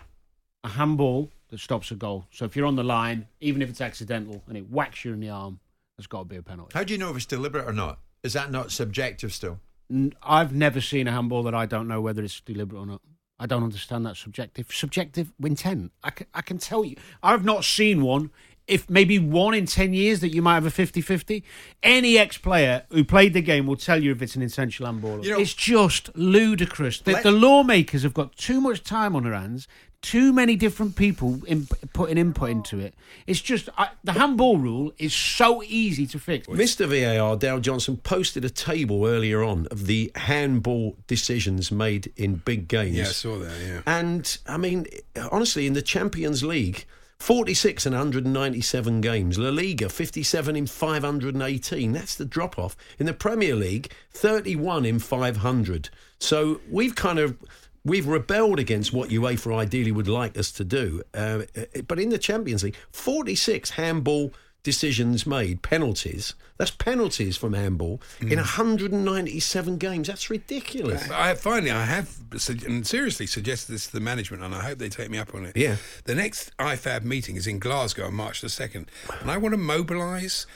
a 0.64 0.68
handball 0.70 1.30
that 1.50 1.60
stops 1.60 1.92
a 1.92 1.94
goal. 1.94 2.26
So 2.32 2.44
if 2.44 2.56
you're 2.56 2.66
on 2.66 2.74
the 2.74 2.82
line, 2.82 3.28
even 3.40 3.62
if 3.62 3.70
it's 3.70 3.80
accidental 3.80 4.42
and 4.48 4.56
it 4.56 4.68
whacks 4.68 5.04
you 5.04 5.12
in 5.12 5.20
the 5.20 5.28
arm, 5.28 5.60
there's 5.96 6.08
got 6.08 6.18
to 6.18 6.24
be 6.24 6.34
a 6.34 6.42
penalty. 6.42 6.72
How 6.76 6.82
do 6.82 6.92
you 6.92 6.98
know 6.98 7.10
if 7.10 7.16
it's 7.18 7.24
deliberate 7.24 7.68
or 7.68 7.72
not? 7.72 8.00
Is 8.24 8.32
that 8.32 8.50
not 8.50 8.72
subjective 8.72 9.32
still? 9.32 9.60
N- 9.88 10.12
I've 10.24 10.52
never 10.52 10.80
seen 10.80 11.06
a 11.06 11.12
handball 11.12 11.44
that 11.44 11.54
I 11.54 11.66
don't 11.66 11.86
know 11.86 12.00
whether 12.00 12.20
it's 12.24 12.40
deliberate 12.40 12.80
or 12.80 12.86
not. 12.86 13.00
I 13.38 13.46
don't 13.46 13.62
understand 13.62 14.04
that 14.06 14.16
subjective. 14.16 14.72
Subjective 14.72 15.32
intent. 15.40 15.92
I 16.02 16.10
can, 16.10 16.26
I 16.34 16.42
can 16.42 16.58
tell 16.58 16.84
you. 16.84 16.96
I've 17.22 17.44
not 17.44 17.62
seen 17.62 18.02
one. 18.02 18.32
If 18.68 18.88
maybe 18.90 19.18
one 19.18 19.54
in 19.54 19.66
10 19.66 19.94
years 19.94 20.20
that 20.20 20.28
you 20.28 20.42
might 20.42 20.54
have 20.54 20.66
a 20.66 20.70
50 20.70 21.00
50. 21.00 21.42
Any 21.82 22.18
ex 22.18 22.36
player 22.38 22.84
who 22.90 23.02
played 23.04 23.32
the 23.32 23.40
game 23.42 23.66
will 23.66 23.76
tell 23.76 24.02
you 24.02 24.12
if 24.12 24.20
it's 24.22 24.36
an 24.36 24.42
intentional 24.42 24.92
handball. 24.92 25.24
You 25.24 25.32
know- 25.32 25.40
it's 25.40 25.54
just 25.54 26.10
ludicrous. 26.16 27.00
The, 27.00 27.20
the 27.22 27.32
lawmakers 27.32 28.02
have 28.02 28.14
got 28.14 28.36
too 28.36 28.60
much 28.60 28.84
time 28.84 29.16
on 29.16 29.24
their 29.24 29.32
hands, 29.32 29.66
too 30.02 30.32
many 30.32 30.54
different 30.54 30.94
people 30.96 31.40
in, 31.46 31.66
putting 31.92 32.18
input 32.18 32.50
into 32.50 32.78
it. 32.78 32.94
It's 33.26 33.40
just 33.40 33.68
I, 33.76 33.88
the 34.04 34.12
handball 34.12 34.58
rule 34.58 34.92
is 34.98 35.12
so 35.14 35.62
easy 35.64 36.06
to 36.08 36.18
fix. 36.20 36.46
Mr. 36.46 36.86
VAR, 36.86 37.36
Dale 37.36 37.58
Johnson, 37.60 37.96
posted 37.96 38.44
a 38.44 38.50
table 38.50 39.06
earlier 39.06 39.42
on 39.42 39.66
of 39.72 39.86
the 39.86 40.12
handball 40.14 40.96
decisions 41.08 41.72
made 41.72 42.12
in 42.16 42.36
big 42.36 42.68
games. 42.68 42.96
Yeah, 42.96 43.04
I 43.04 43.06
saw 43.06 43.38
that, 43.38 43.56
yeah. 43.66 43.80
And, 43.86 44.38
I 44.46 44.56
mean, 44.56 44.86
honestly, 45.32 45.66
in 45.66 45.72
the 45.72 45.82
Champions 45.82 46.44
League, 46.44 46.86
46 47.20 47.86
in 47.86 47.92
197 47.92 49.00
games. 49.00 49.38
La 49.38 49.50
Liga, 49.50 49.88
57 49.88 50.56
in 50.56 50.66
518. 50.66 51.92
That's 51.92 52.14
the 52.14 52.24
drop 52.24 52.58
off. 52.58 52.76
In 52.98 53.06
the 53.06 53.12
Premier 53.12 53.54
League, 53.54 53.92
31 54.12 54.86
in 54.86 54.98
500. 54.98 55.90
So 56.18 56.60
we've 56.70 56.94
kind 56.94 57.18
of. 57.18 57.36
We've 57.84 58.08
rebelled 58.08 58.58
against 58.58 58.92
what 58.92 59.08
UEFA 59.08 59.56
ideally 59.56 59.92
would 59.92 60.08
like 60.08 60.36
us 60.36 60.50
to 60.52 60.64
do. 60.64 61.02
Uh, 61.14 61.42
but 61.86 61.98
in 61.98 62.10
the 62.10 62.18
Champions 62.18 62.62
League, 62.62 62.76
46 62.90 63.70
handball 63.70 64.32
decisions 64.62 65.26
made, 65.26 65.62
penalties. 65.62 66.34
That's 66.56 66.70
penalties 66.70 67.36
from 67.36 67.52
handball 67.52 68.00
in 68.20 68.28
mm. 68.28 68.36
197 68.36 69.78
games. 69.78 70.08
That's 70.08 70.28
ridiculous. 70.28 71.08
I 71.10 71.34
finally, 71.34 71.70
I 71.70 71.84
have 71.84 72.16
su- 72.36 72.58
and 72.66 72.86
seriously 72.86 73.26
suggested 73.26 73.72
this 73.72 73.86
to 73.86 73.92
the 73.92 74.00
management, 74.00 74.42
and 74.42 74.54
I 74.54 74.62
hope 74.62 74.78
they 74.78 74.88
take 74.88 75.10
me 75.10 75.18
up 75.18 75.34
on 75.34 75.44
it. 75.44 75.56
Yeah. 75.56 75.76
The 76.04 76.14
next 76.14 76.56
IFAB 76.58 77.04
meeting 77.04 77.36
is 77.36 77.46
in 77.46 77.58
Glasgow 77.58 78.06
on 78.06 78.14
March 78.14 78.40
the 78.40 78.48
second, 78.48 78.90
and 79.20 79.30
I 79.30 79.36
want 79.36 79.52
to 79.52 79.58
mobilise 79.58 80.46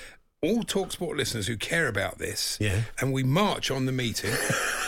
all 0.45 0.65
Talksport 0.65 1.17
listeners 1.17 1.47
who 1.47 1.57
care 1.57 1.87
about 1.87 2.19
this. 2.19 2.59
Yeah. 2.61 2.81
And 3.01 3.13
we 3.13 3.23
march 3.23 3.71
on 3.71 3.87
the 3.87 3.93
meeting. 3.93 4.33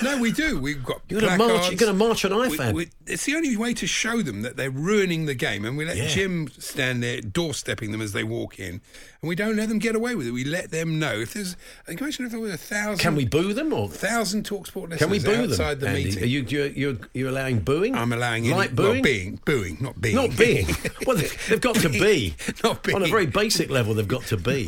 no, 0.02 0.18
we 0.18 0.32
do. 0.32 0.58
We've 0.58 0.82
got 0.84 1.00
You're 1.08 1.20
gonna 1.20 1.37
march- 1.38 1.68
you're 1.70 1.76
gonna 1.78 1.92
march 1.92 2.25
on 2.25 2.32
We- 2.37 2.56
IFAB. 2.58 2.75
we- 2.75 2.88
it's 3.06 3.25
the 3.25 3.37
only 3.37 3.56
way 3.56 3.73
to 3.75 3.87
show 3.87 4.20
them 4.20 4.42
that 4.42 4.56
they're 4.56 4.68
ruining 4.70 5.26
the 5.26 5.34
game, 5.34 5.64
and 5.64 5.76
we 5.76 5.84
let 5.84 5.96
Yeah. 5.96 6.08
Jim 6.08 6.49
stand 6.58 7.04
there 7.04 7.20
doorstepping 7.20 7.92
them 7.92 8.00
as 8.02 8.11
they 8.11 8.25
walk 8.25 8.58
in, 8.58 8.80
and 9.20 9.28
we 9.28 9.37
don't 9.37 9.54
let 9.54 9.68
them 9.68 9.78
get 9.78 9.94
away 9.94 10.16
with 10.16 10.26
it. 10.26 10.32
We 10.32 10.42
let 10.42 10.73
them 10.73 10.99
know 10.99 11.20
if 11.20 11.34
there's. 11.34 11.54
Imagine 11.87 12.25
if 12.26 12.32
there 12.32 12.40
were 12.40 12.50
a 12.50 12.56
thousand. 12.56 12.99
Can 12.99 13.14
we 13.14 13.25
boo 13.25 13.52
them 13.54 13.73
or 13.73 13.88
thousand 13.88 14.44
Talksport 14.44 14.90
listeners 14.90 14.99
Can 14.99 15.11
we 15.11 15.20
boo 15.20 15.44
outside 15.44 15.78
them? 15.78 15.92
the 15.92 15.99
Andy? 15.99 16.04
meeting? 16.06 16.23
Are 16.25 16.26
you 16.26 16.44
you're, 16.49 16.66
you're, 16.66 16.96
you're 17.12 17.28
allowing 17.28 17.61
booing? 17.61 17.94
I'm 17.94 18.12
allowing 18.12 18.50
light 18.50 18.70
any, 18.70 18.76
well, 18.82 18.92
booing. 18.94 19.02
being, 19.04 19.40
booing, 19.44 19.76
not 19.80 20.00
being. 20.00 20.16
Not 20.16 20.37
being. 20.37 20.66
well, 21.06 21.16
they- 21.16 21.28
they've 21.49 21.61
got 21.61 21.76
to 21.76 21.88
be. 21.90 22.34
Not 22.64 22.82
being. 22.82 22.96
On 22.96 23.02
a 23.04 23.06
very 23.06 23.26
basic 23.26 23.70
level, 23.70 23.94
they've 23.94 24.08
got 24.08 24.25
to 24.25 24.37
be. 24.37 24.66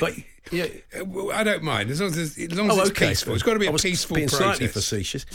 But 0.00 0.14
yeah, 0.50 0.66
I 1.32 1.44
don't 1.44 1.62
mind 1.62 1.90
as 1.90 2.00
long 2.00 2.10
as 2.10 2.18
it's, 2.18 2.52
as 2.52 2.58
long 2.58 2.70
as 2.70 2.78
oh, 2.78 2.80
it's 2.80 2.90
okay. 2.90 3.08
peaceful. 3.08 3.34
It's 3.34 3.42
got 3.42 3.52
to 3.52 3.60
be 3.60 3.66
I 3.66 3.70
a 3.70 3.72
was 3.72 3.82
peaceful 3.82 4.16
being 4.16 4.28
slightly 4.28 4.66
facetious. 4.66 5.26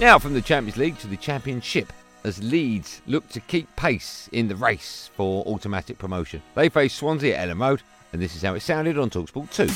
Now 0.00 0.18
from 0.18 0.34
the 0.34 0.42
Champions 0.42 0.76
League 0.76 0.98
to 0.98 1.06
the 1.06 1.16
Championship 1.16 1.92
as 2.24 2.42
Leeds 2.42 3.00
look 3.06 3.28
to 3.30 3.40
keep 3.40 3.74
pace 3.76 4.28
in 4.32 4.48
the 4.48 4.56
race 4.56 5.10
for 5.14 5.44
automatic 5.46 5.98
promotion. 5.98 6.42
They 6.54 6.68
face 6.68 6.92
Swansea 6.94 7.36
at 7.36 7.48
Elland 7.48 7.60
Road, 7.60 7.82
and 8.12 8.20
this 8.20 8.36
is 8.36 8.42
how 8.42 8.54
it 8.54 8.60
sounded 8.60 8.98
on 8.98 9.08
Talksport 9.08 9.50
2. 9.52 9.68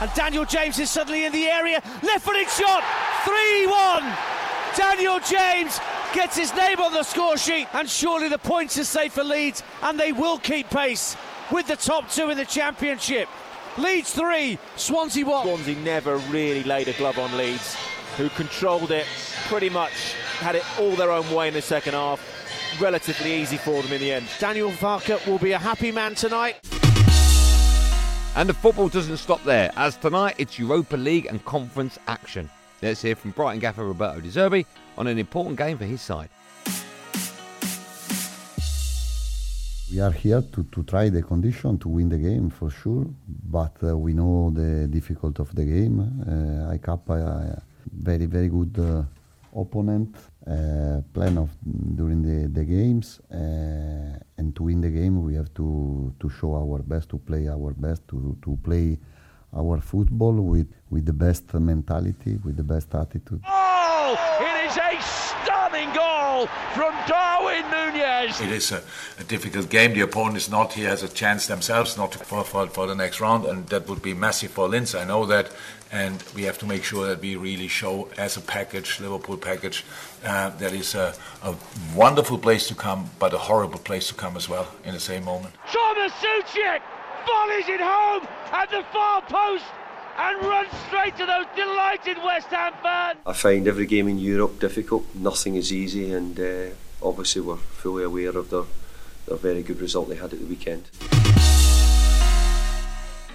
And 0.00 0.10
Daniel 0.14 0.44
James 0.44 0.78
is 0.78 0.90
suddenly 0.90 1.24
in 1.24 1.32
the 1.32 1.46
area. 1.46 1.82
Left 2.02 2.24
footed 2.24 2.48
shot. 2.48 2.84
3 3.24 3.66
1. 3.66 4.16
Daniel 4.76 5.18
James 5.20 5.78
gets 6.12 6.36
his 6.36 6.54
name 6.54 6.80
on 6.80 6.92
the 6.92 7.02
score 7.02 7.36
sheet. 7.36 7.66
And 7.74 7.88
surely 7.88 8.28
the 8.28 8.38
points 8.38 8.78
are 8.78 8.84
safe 8.84 9.12
for 9.12 9.24
Leeds. 9.24 9.62
And 9.82 9.98
they 9.98 10.12
will 10.12 10.38
keep 10.38 10.68
pace 10.70 11.16
with 11.50 11.66
the 11.66 11.76
top 11.76 12.10
two 12.10 12.30
in 12.30 12.36
the 12.36 12.44
Championship. 12.44 13.28
Leeds 13.78 14.12
3, 14.12 14.58
Swansea 14.76 15.24
1. 15.24 15.44
Swansea 15.44 15.76
never 15.76 16.16
really 16.28 16.64
laid 16.64 16.88
a 16.88 16.92
glove 16.94 17.18
on 17.18 17.36
Leeds, 17.36 17.76
who 18.16 18.28
controlled 18.30 18.90
it 18.90 19.06
pretty 19.46 19.70
much, 19.70 20.14
had 20.38 20.56
it 20.56 20.64
all 20.78 20.90
their 20.96 21.12
own 21.12 21.30
way 21.32 21.48
in 21.48 21.54
the 21.54 21.62
second 21.62 21.94
half. 21.94 22.20
Relatively 22.80 23.32
easy 23.32 23.56
for 23.56 23.82
them 23.82 23.92
in 23.92 24.00
the 24.00 24.12
end. 24.12 24.26
Daniel 24.38 24.70
Farke 24.70 25.24
will 25.26 25.38
be 25.38 25.52
a 25.52 25.58
happy 25.58 25.92
man 25.92 26.14
tonight. 26.14 26.56
And 28.36 28.48
the 28.48 28.54
football 28.54 28.88
doesn't 28.88 29.16
stop 29.16 29.42
there, 29.44 29.72
as 29.76 29.96
tonight 29.96 30.34
it's 30.38 30.58
Europa 30.58 30.96
League 30.96 31.26
and 31.26 31.44
conference 31.44 31.98
action. 32.06 32.48
Let's 32.82 33.02
hear 33.02 33.14
from 33.14 33.32
Brighton 33.32 33.60
gaffer 33.60 33.84
Roberto 33.84 34.20
De 34.20 34.28
Zerbi 34.28 34.64
on 34.96 35.06
an 35.06 35.18
important 35.18 35.58
game 35.58 35.76
for 35.76 35.84
his 35.84 36.00
side. 36.00 36.30
We 39.92 40.00
are 40.00 40.12
here 40.12 40.40
to, 40.40 40.62
to 40.62 40.82
try 40.84 41.10
the 41.10 41.22
condition 41.22 41.76
to 41.78 41.88
win 41.88 42.08
the 42.08 42.16
game 42.16 42.48
for 42.48 42.70
sure, 42.70 43.06
but 43.28 43.76
uh, 43.82 43.98
we 43.98 44.14
know 44.14 44.50
the 44.54 44.86
difficult 44.86 45.40
of 45.40 45.54
the 45.54 45.64
game. 45.64 46.00
Uh, 46.00 46.74
ICAP 46.74 47.10
a 47.10 47.62
very 47.92 48.24
very 48.24 48.48
good 48.48 48.78
uh, 48.78 49.02
opponent. 49.60 50.16
Uh, 50.46 51.02
plan 51.12 51.36
of 51.36 51.50
during 51.96 52.22
the, 52.22 52.48
the 52.48 52.64
games 52.64 53.20
uh, 53.30 54.18
and 54.38 54.56
to 54.56 54.62
win 54.62 54.80
the 54.80 54.88
game 54.88 55.22
we 55.22 55.34
have 55.34 55.52
to, 55.52 56.14
to 56.18 56.30
show 56.30 56.54
our 56.54 56.78
best 56.78 57.10
to 57.10 57.18
play 57.18 57.46
our 57.46 57.74
best 57.74 58.08
to, 58.08 58.34
to 58.42 58.58
play 58.64 58.98
our 59.54 59.80
football 59.80 60.32
with, 60.32 60.68
with 60.90 61.06
the 61.06 61.12
best 61.12 61.52
mentality 61.54 62.38
with 62.44 62.56
the 62.56 62.62
best 62.64 62.94
attitude 62.94 63.42
Oh, 63.46 64.16
it 64.40 64.70
is 64.70 64.76
a 64.76 65.00
stunning 65.02 65.92
goal 65.92 66.46
from 66.74 66.92
Darwin 67.06 67.62
Nunez. 67.70 68.40
It 68.40 68.50
is 68.50 68.72
a, 68.72 68.82
a 69.18 69.24
difficult 69.24 69.68
game. 69.70 69.94
The 69.94 70.00
opponent 70.00 70.36
is 70.36 70.50
not. 70.50 70.72
He 70.72 70.82
has 70.82 71.02
a 71.02 71.08
chance 71.08 71.46
themselves 71.46 71.96
not 71.96 72.12
to 72.12 72.18
for, 72.18 72.44
for, 72.44 72.66
for 72.66 72.86
the 72.86 72.94
next 72.94 73.20
round, 73.20 73.44
and 73.44 73.66
that 73.68 73.88
would 73.88 74.02
be 74.02 74.14
massive 74.14 74.50
for 74.50 74.68
Linz. 74.68 74.94
I 74.94 75.04
know 75.04 75.26
that, 75.26 75.50
and 75.92 76.22
we 76.34 76.42
have 76.42 76.58
to 76.58 76.66
make 76.66 76.82
sure 76.82 77.06
that 77.06 77.20
we 77.20 77.36
really 77.36 77.68
show 77.68 78.08
as 78.18 78.36
a 78.36 78.40
package, 78.40 79.00
Liverpool 79.00 79.36
package, 79.36 79.84
uh, 80.24 80.50
that 80.50 80.72
is 80.72 80.94
a, 80.94 81.14
a 81.42 81.54
wonderful 81.94 82.38
place 82.38 82.66
to 82.68 82.74
come, 82.74 83.10
but 83.18 83.32
a 83.32 83.38
horrible 83.38 83.78
place 83.78 84.08
to 84.08 84.14
come 84.14 84.36
as 84.36 84.48
well 84.48 84.66
in 84.84 84.94
the 84.94 85.00
same 85.00 85.24
moment. 85.24 85.54
Thomas 85.72 86.12
Souček 86.14 86.80
volleys 87.26 87.68
it 87.68 87.80
home 87.80 88.26
at 88.52 88.70
the 88.70 88.82
far 88.92 89.22
post 89.22 89.64
and 90.18 90.42
runs 90.42 90.68
straight 90.86 91.16
to 91.16 91.26
those 91.26 91.46
delighted 91.56 92.18
West 92.18 92.48
Ham 92.48 92.74
fans. 92.82 93.18
I 93.26 93.32
find 93.32 93.66
every 93.66 93.86
game 93.86 94.08
in 94.08 94.18
Europe 94.18 94.60
difficult. 94.60 95.04
Nothing 95.14 95.56
is 95.56 95.72
easy, 95.72 96.12
and 96.12 96.38
uh, 96.38 96.74
obviously 97.02 97.42
we're 97.42 97.56
fully 97.56 98.04
aware 98.04 98.36
of 98.36 98.50
the, 98.50 98.64
the 99.26 99.36
very 99.36 99.62
good 99.62 99.80
result 99.80 100.08
they 100.08 100.16
had 100.16 100.32
at 100.32 100.40
the 100.40 100.46
weekend. 100.46 100.90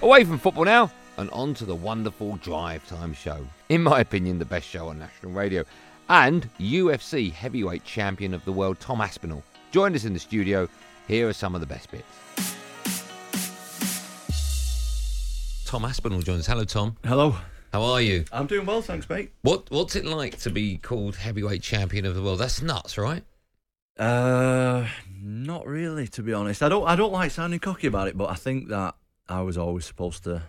Away 0.02 0.24
from 0.24 0.38
football 0.38 0.64
now, 0.64 0.90
and 1.16 1.30
on 1.30 1.54
to 1.54 1.64
the 1.64 1.74
wonderful 1.74 2.36
Drive 2.36 2.86
Time 2.86 3.14
show. 3.14 3.46
In 3.68 3.82
my 3.82 4.00
opinion, 4.00 4.38
the 4.38 4.44
best 4.44 4.68
show 4.68 4.88
on 4.88 4.98
national 4.98 5.32
radio. 5.32 5.64
And 6.08 6.48
UFC 6.60 7.32
heavyweight 7.32 7.84
champion 7.84 8.32
of 8.32 8.44
the 8.44 8.52
world, 8.52 8.78
Tom 8.78 9.00
Aspinall, 9.00 9.42
joined 9.72 9.96
us 9.96 10.04
in 10.04 10.12
the 10.12 10.20
studio. 10.20 10.68
Here 11.08 11.28
are 11.28 11.32
some 11.32 11.54
of 11.54 11.60
the 11.60 11.66
best 11.66 11.90
bits. 11.90 12.55
Tom 15.66 15.84
Aspinall 15.84 16.22
joins 16.22 16.40
us. 16.40 16.46
Hello, 16.46 16.62
Tom. 16.64 16.96
Hello. 17.04 17.34
How 17.72 17.82
are 17.82 18.00
you? 18.00 18.24
I'm 18.30 18.46
doing 18.46 18.66
well, 18.66 18.82
thanks, 18.82 19.08
mate. 19.08 19.32
What 19.42 19.68
What's 19.68 19.96
it 19.96 20.04
like 20.04 20.38
to 20.38 20.50
be 20.50 20.78
called 20.78 21.16
heavyweight 21.16 21.60
champion 21.60 22.06
of 22.06 22.14
the 22.14 22.22
world? 22.22 22.38
That's 22.38 22.62
nuts, 22.62 22.96
right? 22.96 23.24
Uh, 23.98 24.86
not 25.20 25.66
really, 25.66 26.06
to 26.06 26.22
be 26.22 26.32
honest. 26.32 26.62
I 26.62 26.68
don't. 26.68 26.86
I 26.86 26.94
don't 26.94 27.12
like 27.12 27.32
sounding 27.32 27.58
cocky 27.58 27.88
about 27.88 28.06
it, 28.06 28.16
but 28.16 28.30
I 28.30 28.34
think 28.34 28.68
that 28.68 28.94
I 29.28 29.40
was 29.42 29.58
always 29.58 29.84
supposed 29.84 30.22
to 30.24 30.42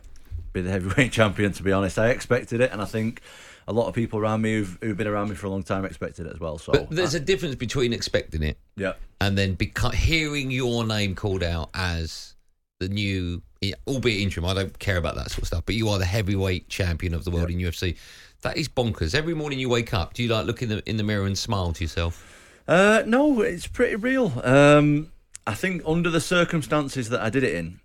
be 0.54 0.62
the 0.62 0.70
heavyweight 0.78 1.12
champion. 1.14 1.52
To 1.54 1.64
be 1.64 1.72
honest, 1.72 1.98
I 1.98 2.10
expected 2.10 2.62
it, 2.62 2.72
and 2.72 2.80
I 2.80 2.86
think 2.86 3.22
a 3.68 3.74
lot 3.74 3.88
of 3.88 3.96
people 3.96 4.20
around 4.20 4.44
me 4.44 4.54
who've, 4.54 4.78
who've 4.82 4.98
been 4.98 5.08
around 5.08 5.30
me 5.30 5.36
for 5.36 5.48
a 5.48 5.50
long 5.50 5.64
time 5.64 5.84
expected 5.84 6.28
it 6.28 6.34
as 6.34 6.40
well. 6.40 6.60
So, 6.60 6.74
But 6.74 6.92
there's 6.92 7.16
a 7.16 7.20
difference 7.20 7.56
between 7.56 7.92
expecting 7.92 8.44
it 8.44 8.60
yeah, 8.76 8.94
and 9.20 9.36
then 9.36 9.58
beca- 9.58 9.96
hearing 9.96 10.52
your 10.52 10.86
name 10.86 11.16
called 11.16 11.42
out 11.44 11.72
as 11.74 12.36
the 12.80 12.88
new, 12.88 13.42
albeit 13.88 14.22
interim. 14.22 14.46
I 14.46 14.54
don't 14.54 14.78
care 14.80 14.98
about 14.98 15.16
that 15.16 15.32
sort 15.32 15.44
of 15.44 15.48
stuff. 15.48 15.64
But 15.66 15.76
you 15.76 15.90
are 15.90 16.00
the 16.00 16.06
heavyweight 16.06 16.70
champion 16.70 17.14
of 17.14 17.24
the 17.24 17.32
world 17.32 17.50
in 17.50 17.58
UFC. 17.58 17.98
That 18.42 18.58
is 18.58 18.68
bonkers. 18.68 19.16
Every 19.16 19.34
morning 19.34 19.60
you 19.60 19.70
wake 19.70 19.94
up, 19.94 20.14
do 20.14 20.24
you 20.24 20.30
like 20.30 20.46
look 20.46 20.62
in 20.62 20.70
the 20.70 20.88
in 20.88 20.98
the 20.98 21.04
mirror 21.04 21.26
and 21.26 21.38
smile 21.38 21.74
to 21.74 21.84
yourself? 21.84 22.24
Uh, 22.68 23.04
no, 23.06 23.42
it's 23.42 23.68
pretty 23.68 23.96
real. 23.96 24.42
Um, 24.44 25.12
I 25.46 25.54
think 25.54 25.82
under 25.86 26.10
the 26.10 26.22
circumstances 26.22 27.10
that 27.10 27.22
I 27.22 27.30
did 27.30 27.44
it 27.44 27.56
in, 27.56 27.80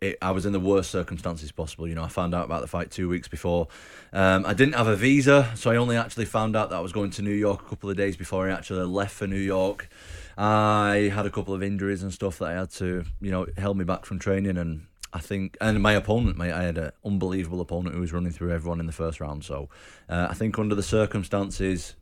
it, 0.00 0.18
I 0.22 0.30
was 0.30 0.46
in 0.46 0.52
the 0.52 0.60
worst 0.60 0.90
circumstances 0.90 1.50
possible. 1.52 1.88
You 1.88 1.94
know, 1.94 2.04
I 2.04 2.08
found 2.08 2.34
out 2.34 2.44
about 2.44 2.60
the 2.60 2.66
fight 2.66 2.90
two 2.90 3.08
weeks 3.08 3.28
before. 3.28 3.68
Um, 4.12 4.46
I 4.46 4.54
didn't 4.54 4.74
have 4.74 4.86
a 4.86 4.96
visa, 4.96 5.50
so 5.54 5.70
I 5.70 5.76
only 5.76 5.96
actually 5.96 6.24
found 6.24 6.56
out 6.56 6.70
that 6.70 6.76
I 6.76 6.80
was 6.80 6.92
going 6.92 7.10
to 7.10 7.22
New 7.22 7.30
York 7.30 7.62
a 7.62 7.68
couple 7.68 7.90
of 7.90 7.96
days 7.96 8.16
before 8.16 8.48
I 8.48 8.52
actually 8.52 8.84
left 8.84 9.14
for 9.14 9.26
New 9.26 9.36
York. 9.36 9.88
I 10.36 11.10
had 11.12 11.26
a 11.26 11.30
couple 11.30 11.52
of 11.52 11.62
injuries 11.62 12.02
and 12.02 12.12
stuff 12.12 12.38
that 12.38 12.50
I 12.50 12.52
had 12.52 12.70
to, 12.72 13.04
you 13.20 13.30
know, 13.30 13.46
held 13.56 13.76
me 13.76 13.84
back 13.84 14.06
from 14.06 14.20
training. 14.20 14.56
And 14.56 14.86
I 15.12 15.18
think, 15.18 15.56
and 15.60 15.82
my 15.82 15.94
opponent, 15.94 16.38
mate, 16.38 16.52
I 16.52 16.62
had 16.62 16.78
an 16.78 16.92
unbelievable 17.04 17.60
opponent 17.60 17.96
who 17.96 18.00
was 18.00 18.12
running 18.12 18.30
through 18.30 18.52
everyone 18.52 18.78
in 18.78 18.86
the 18.86 18.92
first 18.92 19.20
round. 19.20 19.44
So 19.44 19.68
uh, 20.08 20.28
I 20.30 20.34
think 20.34 20.56
under 20.58 20.76
the 20.76 20.82
circumstances, 20.82 21.96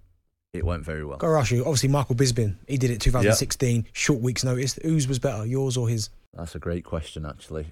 it 0.53 0.67
went 0.67 0.85
very 0.85 1.05
well. 1.05 1.17
Got 1.17 1.29
to 1.29 1.39
ask 1.39 1.51
you, 1.51 1.61
obviously, 1.61 1.89
Michael 1.89 2.15
Bisping, 2.15 2.57
he 2.69 2.77
did 2.77 2.91
it 2.91 3.01
2016, 3.01 3.87
short 3.93 4.21
week's 4.21 4.45
notice. 4.45 4.79
Whose 4.83 5.09
was 5.09 5.19
better, 5.19 5.47
yours 5.47 5.79
or 5.79 5.89
his? 5.89 6.11
That's 6.35 6.55
a 6.55 6.59
great 6.59 6.85
question, 6.85 7.25
actually. 7.25 7.69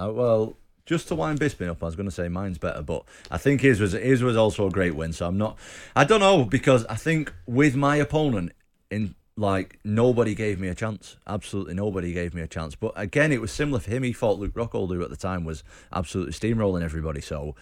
Uh, 0.00 0.10
well, 0.12 0.56
just 0.86 1.08
to 1.08 1.14
wind 1.14 1.40
Bisping 1.40 1.68
up, 1.68 1.82
I 1.82 1.86
was 1.86 1.96
going 1.96 2.08
to 2.08 2.14
say 2.14 2.28
mine's 2.28 2.58
better, 2.58 2.82
but 2.82 3.04
I 3.30 3.38
think 3.38 3.60
his 3.60 3.80
was 3.80 3.92
his 3.92 4.22
was 4.22 4.36
also 4.36 4.66
a 4.66 4.70
great 4.70 4.94
win. 4.94 5.12
So 5.12 5.26
I'm 5.26 5.38
not. 5.38 5.56
I 5.94 6.04
don't 6.04 6.20
know 6.20 6.44
because 6.44 6.84
I 6.86 6.96
think 6.96 7.32
with 7.46 7.76
my 7.76 7.96
opponent 7.96 8.52
in 8.90 9.14
like 9.36 9.78
nobody 9.84 10.34
gave 10.34 10.58
me 10.60 10.68
a 10.68 10.74
chance. 10.74 11.16
Absolutely 11.26 11.74
nobody 11.74 12.12
gave 12.12 12.34
me 12.34 12.42
a 12.42 12.48
chance. 12.48 12.74
But 12.74 12.92
again, 12.96 13.32
it 13.32 13.40
was 13.40 13.52
similar 13.52 13.80
for 13.80 13.90
him. 13.90 14.02
He 14.02 14.12
fought 14.12 14.38
Luke 14.38 14.54
Rockhold, 14.54 14.88
who 14.88 15.02
at 15.02 15.10
the 15.10 15.16
time 15.16 15.44
was 15.44 15.62
absolutely 15.92 16.32
steamrolling 16.32 16.82
everybody. 16.82 17.20
So 17.20 17.54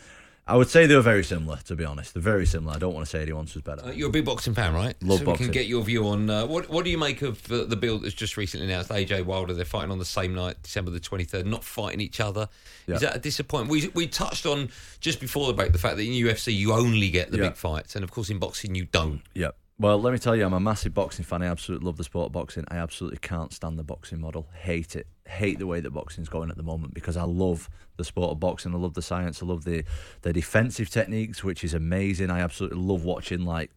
I 0.51 0.57
would 0.57 0.69
say 0.69 0.87
they 0.87 0.97
were 0.97 1.01
very 1.01 1.23
similar, 1.23 1.59
to 1.67 1.77
be 1.77 1.85
honest. 1.85 2.13
They're 2.13 2.23
very 2.23 2.45
similar. 2.45 2.75
I 2.75 2.79
don't 2.79 2.93
want 2.93 3.07
to 3.07 3.11
say 3.11 3.23
anyone's 3.23 3.55
was 3.55 3.63
better. 3.63 3.85
Uh, 3.87 3.93
you're 3.93 4.09
a 4.09 4.13
big 4.13 4.25
boxing 4.25 4.53
fan, 4.53 4.75
right? 4.75 4.95
Love 5.01 5.21
so 5.21 5.25
boxing. 5.27 5.47
we 5.47 5.53
can 5.53 5.53
get 5.53 5.67
your 5.69 5.83
view 5.85 6.09
on 6.09 6.29
uh, 6.29 6.45
what 6.47 6.69
what 6.69 6.85
do 6.85 6.91
you 6.91 6.99
make 6.99 7.23
of 7.23 7.51
uh, 7.53 7.65
the 7.65 7.77
build 7.77 8.03
that's 8.03 8.15
just 8.15 8.37
recently 8.37 8.67
announced? 8.67 8.91
AJ 8.91 9.25
Wilder, 9.27 9.55
they're 9.55 9.65
fighting 9.65 9.93
on 9.93 9.99
the 9.99 10.05
same 10.05 10.35
night, 10.35 10.61
December 10.63 10.91
the 10.91 10.99
23rd, 10.99 11.45
not 11.47 11.63
fighting 11.63 12.01
each 12.01 12.19
other. 12.19 12.49
Yeah. 12.87 12.97
Is 12.97 13.01
that 13.03 13.17
a 13.17 13.21
disappointment? 13.21 13.71
We 13.71 13.89
we 13.95 14.09
touched 14.09 14.45
on 14.45 14.71
just 15.01 15.21
before 15.21 15.47
the 15.47 15.53
break 15.53 15.71
the 15.73 15.79
fact 15.79 15.97
that 15.97 16.03
in 16.03 16.13
UFC 16.13 16.53
you 16.53 16.73
only 16.73 17.11
get 17.11 17.31
the 17.31 17.39
Yeah. 17.39 17.49
big 17.49 17.57
fights, 17.57 17.95
and 17.95 18.03
of 18.03 18.11
course 18.11 18.29
in 18.29 18.39
boxing 18.39 18.75
you 18.75 18.87
don't. 18.87 19.23
Yep. 19.35 19.55
Well, 19.81 19.99
let 19.99 20.13
me 20.13 20.19
tell 20.19 20.37
you, 20.37 20.45
I'm 20.45 20.53
a 20.53 20.61
massive 20.61 20.93
boxing 20.93 21.25
fan. 21.25 21.41
I 21.41 21.47
absolutely 21.47 21.87
love 21.87 21.97
the 21.97 22.05
sport 22.05 22.27
of 22.27 22.33
boxing. 22.33 22.67
I 22.69 22.77
absolutely 22.77 23.17
can't 23.17 23.51
stand 23.51 23.79
the 23.79 23.83
boxing 23.83 24.21
model. 24.21 24.47
Hate 24.53 24.95
it. 24.95 25.07
Hate 25.27 25.59
the 25.59 25.67
way 25.67 25.81
that 25.81 25.91
boxing's 25.91 26.29
going 26.29 26.51
at 26.51 26.59
the 26.59 26.63
moment 26.63 26.93
because 26.93 27.17
I 27.17 27.23
love 27.23 27.71
the 27.97 28.05
sport 28.05 28.31
of 28.31 28.39
boxing. 28.39 28.75
I 28.75 28.77
love 28.77 28.93
the 28.93 29.01
science. 29.01 29.43
I 29.43 29.47
love 29.47 29.65
the 29.65 29.85
the 30.21 30.35
defensive 30.35 30.91
techniques, 30.91 31.43
which 31.43 31.65
is 31.65 31.73
amazing. 31.73 32.31
I 32.31 32.41
absolutely 32.41 32.79
love 32.79 33.07
watching 33.07 33.47
like 33.47 33.71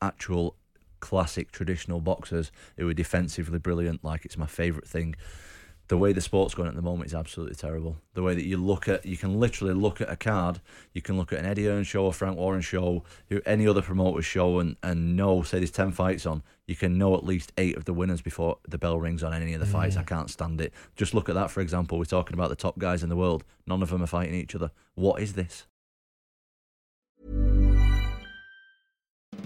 actual 0.00 0.54
classic 1.00 1.50
traditional 1.50 2.00
boxers 2.00 2.52
who 2.76 2.88
are 2.88 2.94
defensively 2.94 3.58
brilliant. 3.58 4.04
Like 4.04 4.24
it's 4.24 4.38
my 4.38 4.46
favourite 4.46 4.86
thing. 4.86 5.16
The 5.88 5.96
way 5.96 6.12
the 6.12 6.20
sport's 6.20 6.54
going 6.54 6.68
at 6.68 6.74
the 6.74 6.82
moment 6.82 7.06
is 7.06 7.14
absolutely 7.14 7.54
terrible. 7.54 7.96
The 8.12 8.22
way 8.22 8.34
that 8.34 8.44
you 8.44 8.58
look 8.58 8.88
at, 8.88 9.06
you 9.06 9.16
can 9.16 9.40
literally 9.40 9.72
look 9.72 10.02
at 10.02 10.10
a 10.10 10.16
card, 10.16 10.60
you 10.92 11.00
can 11.00 11.16
look 11.16 11.32
at 11.32 11.38
an 11.38 11.46
Eddie 11.46 11.64
Hearn 11.64 11.84
show, 11.84 12.06
a 12.06 12.12
Frank 12.12 12.36
Warren 12.36 12.60
show, 12.60 13.04
any 13.46 13.66
other 13.66 13.80
promoter's 13.80 14.26
show, 14.26 14.58
and, 14.58 14.76
and 14.82 15.16
know, 15.16 15.42
say 15.42 15.58
there's 15.58 15.70
10 15.70 15.92
fights 15.92 16.26
on, 16.26 16.42
you 16.66 16.76
can 16.76 16.98
know 16.98 17.16
at 17.16 17.24
least 17.24 17.52
eight 17.56 17.78
of 17.78 17.86
the 17.86 17.94
winners 17.94 18.20
before 18.20 18.58
the 18.68 18.76
bell 18.76 19.00
rings 19.00 19.22
on 19.22 19.32
any 19.32 19.54
of 19.54 19.60
the 19.60 19.66
fights. 19.66 19.96
I 19.96 20.02
can't 20.02 20.28
stand 20.28 20.60
it. 20.60 20.74
Just 20.94 21.14
look 21.14 21.30
at 21.30 21.34
that, 21.34 21.50
for 21.50 21.62
example. 21.62 21.98
We're 21.98 22.04
talking 22.04 22.34
about 22.34 22.50
the 22.50 22.56
top 22.56 22.78
guys 22.78 23.02
in 23.02 23.08
the 23.08 23.16
world. 23.16 23.42
None 23.66 23.82
of 23.82 23.88
them 23.88 24.02
are 24.02 24.06
fighting 24.06 24.34
each 24.34 24.54
other. 24.54 24.70
What 24.94 25.22
is 25.22 25.32
this? 25.32 25.66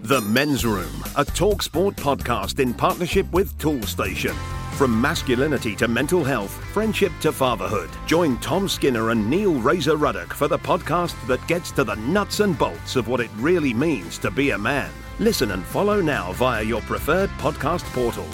The 0.02 0.20
Men's 0.20 0.66
Room, 0.66 1.04
a 1.16 1.24
talk 1.24 1.62
sport 1.62 1.94
podcast 1.94 2.58
in 2.58 2.74
partnership 2.74 3.30
with 3.32 3.56
Toolstation. 3.58 4.34
From 4.82 5.00
masculinity 5.00 5.76
to 5.76 5.86
mental 5.86 6.24
health, 6.24 6.50
friendship 6.72 7.12
to 7.20 7.30
fatherhood. 7.30 7.88
Join 8.04 8.36
Tom 8.38 8.68
Skinner 8.68 9.10
and 9.10 9.30
Neil 9.30 9.54
Razor 9.54 9.96
Ruddock 9.96 10.34
for 10.34 10.48
the 10.48 10.58
podcast 10.58 11.14
that 11.28 11.46
gets 11.46 11.70
to 11.70 11.84
the 11.84 11.94
nuts 11.94 12.40
and 12.40 12.58
bolts 12.58 12.96
of 12.96 13.06
what 13.06 13.20
it 13.20 13.30
really 13.36 13.72
means 13.72 14.18
to 14.18 14.28
be 14.28 14.50
a 14.50 14.58
man. 14.58 14.90
Listen 15.20 15.52
and 15.52 15.62
follow 15.62 16.00
now 16.00 16.32
via 16.32 16.64
your 16.64 16.80
preferred 16.80 17.30
podcast 17.38 17.84
portal. 17.92 18.26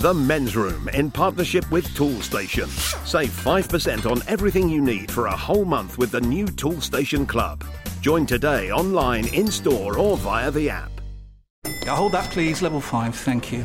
The 0.00 0.12
Men's 0.12 0.56
Room 0.56 0.90
in 0.90 1.10
partnership 1.10 1.70
with 1.70 1.86
Toolstation. 1.96 2.68
Save 3.06 3.30
5% 3.30 4.04
on 4.04 4.20
everything 4.28 4.68
you 4.68 4.82
need 4.82 5.10
for 5.10 5.28
a 5.28 5.34
whole 5.34 5.64
month 5.64 5.96
with 5.96 6.10
the 6.10 6.20
new 6.20 6.44
Toolstation 6.44 7.26
Club. 7.26 7.64
Join 8.02 8.26
today 8.26 8.70
online, 8.70 9.26
in 9.28 9.50
store, 9.50 9.96
or 9.96 10.18
via 10.18 10.50
the 10.50 10.68
app. 10.68 10.90
Yeah, 11.64 11.96
hold 11.96 12.12
that, 12.12 12.30
please. 12.30 12.60
Level 12.60 12.82
five, 12.82 13.14
thank 13.14 13.50
you. 13.50 13.64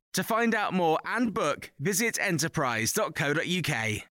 To 0.15 0.23
find 0.23 0.53
out 0.53 0.73
more 0.73 0.99
and 1.05 1.33
book, 1.33 1.71
visit 1.79 2.17
enterprise.co.uk. 2.19 4.01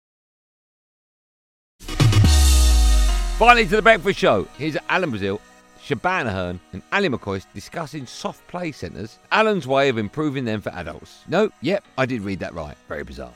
Finally 3.39 3.65
to 3.65 3.77
the 3.77 3.83
breakfast 3.83 4.19
show. 4.19 4.47
Here's 4.59 4.77
Alan 4.89 5.11
Brazil, 5.11 5.41
Shebahn 5.85 6.27
Aherne, 6.27 6.59
and 6.73 6.83
Ali 6.93 7.09
McCoist 7.09 7.47
discussing 7.55 8.07
soft 8.07 8.47
play 8.49 8.73
centres, 8.73 9.19
Alan's 9.33 9.67
way 9.67 9.89
of 9.89 9.99
improving 9.99 10.45
them 10.45 10.61
for 10.63 10.71
adults. 10.71 11.23
No, 11.29 11.51
yep, 11.61 11.85
I 11.99 12.07
did 12.07 12.23
read 12.23 12.41
that 12.41 12.55
right. 12.55 12.77
Very 12.89 13.05
bizarre. 13.05 13.33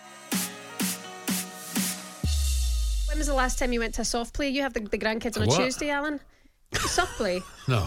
When 3.08 3.18
was 3.18 3.26
the 3.28 3.34
last 3.34 3.58
time 3.58 3.72
you 3.72 3.80
went 3.80 3.94
to 3.94 4.02
a 4.02 4.04
soft 4.06 4.34
play? 4.34 4.48
You 4.48 4.62
have 4.62 4.72
the, 4.74 4.80
the 4.80 4.98
grandkids 4.98 5.36
on 5.36 5.44
a 5.44 5.46
What? 5.46 5.60
Tuesday, 5.60 5.90
Alan. 5.90 6.18
Soft 6.74 7.16
play. 7.16 7.40
No, 7.68 7.86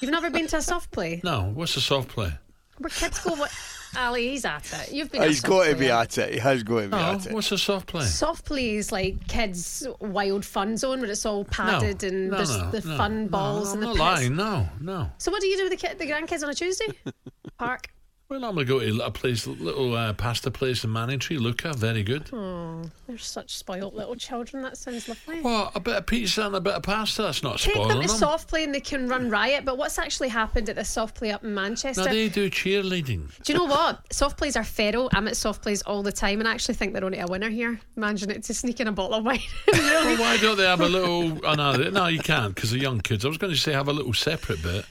You've 0.00 0.10
never 0.10 0.30
been 0.30 0.46
to 0.48 0.56
a 0.58 0.62
soft 0.62 0.90
play. 0.90 1.20
no. 1.24 1.50
What's 1.54 1.76
a 1.76 1.80
soft 1.82 2.08
play? 2.08 2.32
Where 2.78 2.90
kids 2.90 3.18
go. 3.18 3.34
What? 3.34 3.50
Ali, 3.96 4.28
he's 4.30 4.44
at 4.44 4.70
it. 4.72 4.92
You've 4.92 5.10
been. 5.10 5.20
Oh, 5.20 5.24
at 5.24 5.26
Oh, 5.26 5.30
He's 5.30 5.40
soft 5.40 5.48
got 5.50 5.66
to 5.66 5.74
be 5.76 5.90
at 5.90 6.18
it. 6.18 6.32
He 6.34 6.38
has 6.38 6.62
got 6.62 6.76
to 6.76 6.82
be 6.82 6.88
No, 6.88 6.96
at 6.98 7.26
it. 7.26 7.32
what's 7.32 7.52
a 7.52 7.58
soft 7.58 7.86
play? 7.88 8.04
Soft 8.04 8.44
play 8.44 8.76
is 8.76 8.92
like 8.92 9.26
kids' 9.28 9.86
wild 10.00 10.44
fun 10.44 10.76
zone 10.76 11.00
where 11.00 11.10
it's 11.10 11.24
all 11.26 11.44
padded 11.44 12.04
and 12.04 12.30
no, 12.30 12.36
there's 12.36 12.56
no, 12.56 12.70
the 12.70 12.80
no, 12.88 12.96
fun 12.96 13.22
no, 13.24 13.28
balls 13.28 13.68
I'm 13.68 13.74
and 13.74 13.82
the 13.82 13.86
not 13.86 13.92
pits. 13.94 14.00
lying. 14.00 14.36
No, 14.36 14.68
no. 14.80 15.10
So 15.18 15.30
what 15.30 15.40
do 15.40 15.46
you 15.46 15.56
do 15.56 15.64
with 15.68 15.72
the 15.80 15.86
kid, 15.88 15.98
the 15.98 16.06
grandkids 16.06 16.42
on 16.42 16.50
a 16.50 16.54
Tuesday? 16.54 16.86
Park. 17.58 17.88
Well, 18.28 18.44
I'm 18.44 18.54
gonna 18.54 18.64
go 18.64 18.80
to 18.80 19.04
a 19.04 19.10
place, 19.12 19.46
little 19.46 19.94
uh, 19.94 20.12
pasta 20.12 20.50
place 20.50 20.82
in 20.82 20.90
Manningtree. 20.90 21.38
Luca, 21.38 21.72
very 21.74 22.02
good. 22.02 22.28
Oh, 22.32 22.82
they're 23.06 23.18
such 23.18 23.56
spoilt 23.56 23.94
little 23.94 24.16
children. 24.16 24.64
That 24.64 24.76
sounds 24.76 25.08
lovely. 25.08 25.42
Well, 25.42 25.70
a 25.76 25.80
bit 25.80 25.94
of 25.94 26.06
pizza 26.06 26.44
and 26.44 26.56
a 26.56 26.60
bit 26.60 26.74
of 26.74 26.82
pasta. 26.82 27.22
That's 27.22 27.44
not 27.44 27.58
Take 27.60 27.74
them 27.74 27.84
spoiling 27.84 28.02
to 28.02 28.08
soft 28.08 28.48
play 28.48 28.64
and 28.64 28.74
they 28.74 28.80
can 28.80 29.08
run 29.08 29.30
riot. 29.30 29.64
But 29.64 29.78
what's 29.78 29.96
actually 29.96 30.28
happened 30.28 30.68
at 30.68 30.74
the 30.74 30.84
soft 30.84 31.14
play 31.14 31.30
up 31.30 31.44
in 31.44 31.54
Manchester? 31.54 32.02
No, 32.02 32.10
they 32.10 32.28
do 32.28 32.50
cheerleading. 32.50 33.30
Do 33.44 33.52
you 33.52 33.58
know 33.60 33.66
what? 33.66 34.12
Soft 34.12 34.38
plays 34.38 34.56
are 34.56 34.64
feral. 34.64 35.08
I'm 35.12 35.28
at 35.28 35.36
soft 35.36 35.62
plays 35.62 35.82
all 35.82 36.02
the 36.02 36.10
time 36.10 36.40
and 36.40 36.48
I 36.48 36.52
actually 36.52 36.74
think 36.74 36.94
they're 36.94 37.04
only 37.04 37.20
a 37.20 37.28
winner 37.28 37.48
here. 37.48 37.78
Managing 37.94 38.30
it 38.30 38.42
to 38.44 38.54
sneak 38.54 38.80
in 38.80 38.88
a 38.88 38.92
bottle 38.92 39.18
of 39.18 39.24
wine. 39.24 39.38
Well, 39.72 40.18
why 40.18 40.36
don't 40.38 40.56
they 40.56 40.64
have 40.64 40.80
a 40.80 40.88
little? 40.88 41.38
Oh, 41.46 41.54
no, 41.54 41.76
no, 41.90 42.06
you 42.08 42.18
can't 42.18 42.54
because 42.54 42.70
they're 42.72 42.80
young 42.80 43.00
kids. 43.00 43.24
I 43.24 43.28
was 43.28 43.38
going 43.38 43.52
to 43.52 43.58
say 43.58 43.72
have 43.72 43.88
a 43.88 43.92
little 43.92 44.12
separate 44.12 44.62
bit 44.62 44.84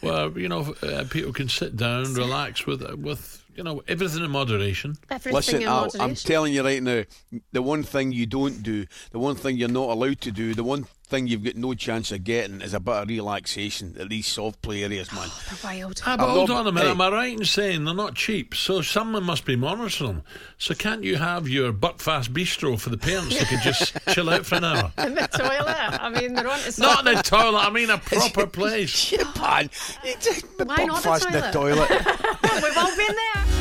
where 0.00 0.28
you 0.38 0.48
know 0.48 0.74
uh, 0.82 1.04
people 1.10 1.32
can 1.32 1.48
sit 1.48 1.76
down, 1.76 2.14
relax 2.14 2.66
with 2.66 2.82
with 2.94 3.42
You 3.58 3.64
know, 3.64 3.82
everything 3.88 4.22
in 4.24 4.30
moderation. 4.30 4.94
Everything 5.10 5.34
Listen, 5.34 5.62
in 5.62 5.68
Al, 5.68 5.74
moderation. 5.80 6.00
I'm 6.00 6.14
telling 6.14 6.54
you 6.54 6.62
right 6.62 6.80
now, 6.80 7.02
the 7.50 7.60
one 7.60 7.82
thing 7.82 8.12
you 8.12 8.24
don't 8.24 8.62
do, 8.62 8.86
the 9.10 9.18
one 9.18 9.34
thing 9.34 9.56
you're 9.58 9.68
not 9.68 9.90
allowed 9.90 10.20
to 10.20 10.30
do, 10.30 10.54
the 10.54 10.62
one 10.62 10.86
thing 11.08 11.26
you've 11.26 11.42
got 11.44 11.56
no 11.56 11.74
chance 11.74 12.12
of 12.12 12.22
getting 12.24 12.60
is 12.60 12.74
a 12.74 12.80
bit 12.80 12.94
of 12.94 13.08
relaxation 13.08 13.96
at 13.98 14.08
these 14.10 14.26
soft 14.26 14.60
play 14.62 14.84
areas, 14.84 15.10
man. 15.12 15.28
Oh, 15.28 15.42
they're 15.62 15.70
wild. 15.80 16.02
Ah, 16.06 16.16
but 16.16 16.28
hold 16.28 16.50
on 16.50 16.66
a 16.66 16.72
minute. 16.72 16.86
hey. 16.86 16.90
Am 16.92 17.00
I 17.00 17.08
right 17.10 17.38
in 17.38 17.44
saying 17.44 17.84
they're 17.84 17.94
not 17.94 18.14
cheap? 18.14 18.54
So 18.54 18.82
someone 18.82 19.24
must 19.24 19.44
be 19.44 19.56
monitoring 19.56 20.08
them. 20.12 20.22
So 20.58 20.74
can't 20.74 21.02
you 21.02 21.16
have 21.16 21.48
your 21.48 21.72
buckfast 21.72 22.28
bistro 22.28 22.78
for 22.78 22.90
the 22.90 22.98
parents 22.98 23.38
that 23.38 23.48
could 23.48 23.60
just 23.62 23.96
chill 24.10 24.28
out 24.30 24.44
for 24.46 24.56
an 24.56 24.64
hour? 24.64 24.92
in 24.98 25.14
the 25.14 25.26
toilet. 25.28 26.02
I 26.02 26.10
mean, 26.10 26.34
they're 26.34 26.48
on 26.48 26.58
to 26.58 26.80
Not 26.80 27.06
in 27.06 27.14
the 27.14 27.22
toilet. 27.22 27.58
I 27.58 27.70
mean 27.70 27.90
a 27.90 27.98
proper 27.98 28.46
place. 28.46 29.12
Yeah, 29.18 29.24
man. 29.40 29.70
Why 30.58 30.84
not 30.84 31.02
the 31.02 31.08
Buckfast 31.08 31.26
in 31.26 31.32
the 31.32 31.50
toilet. 31.52 31.88
We've 31.88 32.76
all 32.76 32.96
been 32.96 33.16
there. 33.16 33.57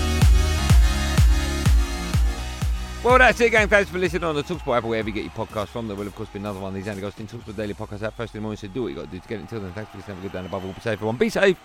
Well, 3.04 3.20
that's 3.20 3.40
it, 3.40 3.52
gang. 3.52 3.68
Thanks 3.70 3.90
for 3.90 4.00
listening 4.00 4.24
on 4.26 4.36
the 4.36 4.44
Talksport 4.44 4.78
app 4.78 4.84
wherever 4.84 5.08
you 5.08 5.14
get 5.16 5.24
your 5.24 5.32
podcast 5.32 5.68
from. 5.68 5.88
There 5.88 5.96
will, 5.96 6.08
of 6.08 6.16
course, 6.16 6.30
be 6.30 6.40
another 6.40 6.60
one 6.60 6.74
these 6.74 6.88
Andy 6.88 7.00
Goldstein 7.00 7.28
Talksport 7.28 7.56
Daily 7.56 7.74
Podcast 7.74 8.02
app 8.02 8.16
first 8.18 8.34
in 8.34 8.40
the 8.40 8.42
morning. 8.42 8.58
So 8.58 8.68
do 8.68 8.82
what 8.84 8.90
you 8.90 8.96
got 8.96 9.06
to 9.06 9.12
do 9.12 9.20
to 9.20 9.28
get 9.28 9.36
it 9.36 9.42
until 9.42 9.62
then. 9.62 9.72
Thanks 9.72 9.92
for 9.92 9.98
listening. 9.98 10.18
Have 10.18 10.26
a 10.26 10.28
good 10.28 10.34
day 10.34 10.40
and 10.40 10.48
above 10.48 10.66
all, 10.66 10.74
be 10.74 10.82
safe, 10.82 10.94
everyone. 10.94 11.16
Be 11.16 11.30
safe. 11.30 11.58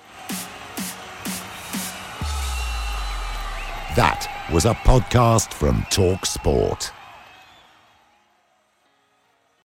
That 3.97 4.27
was 4.53 4.67
a 4.67 4.75
podcast 4.75 5.53
from 5.53 5.85
Talk 5.91 6.27
Sport. 6.27 6.93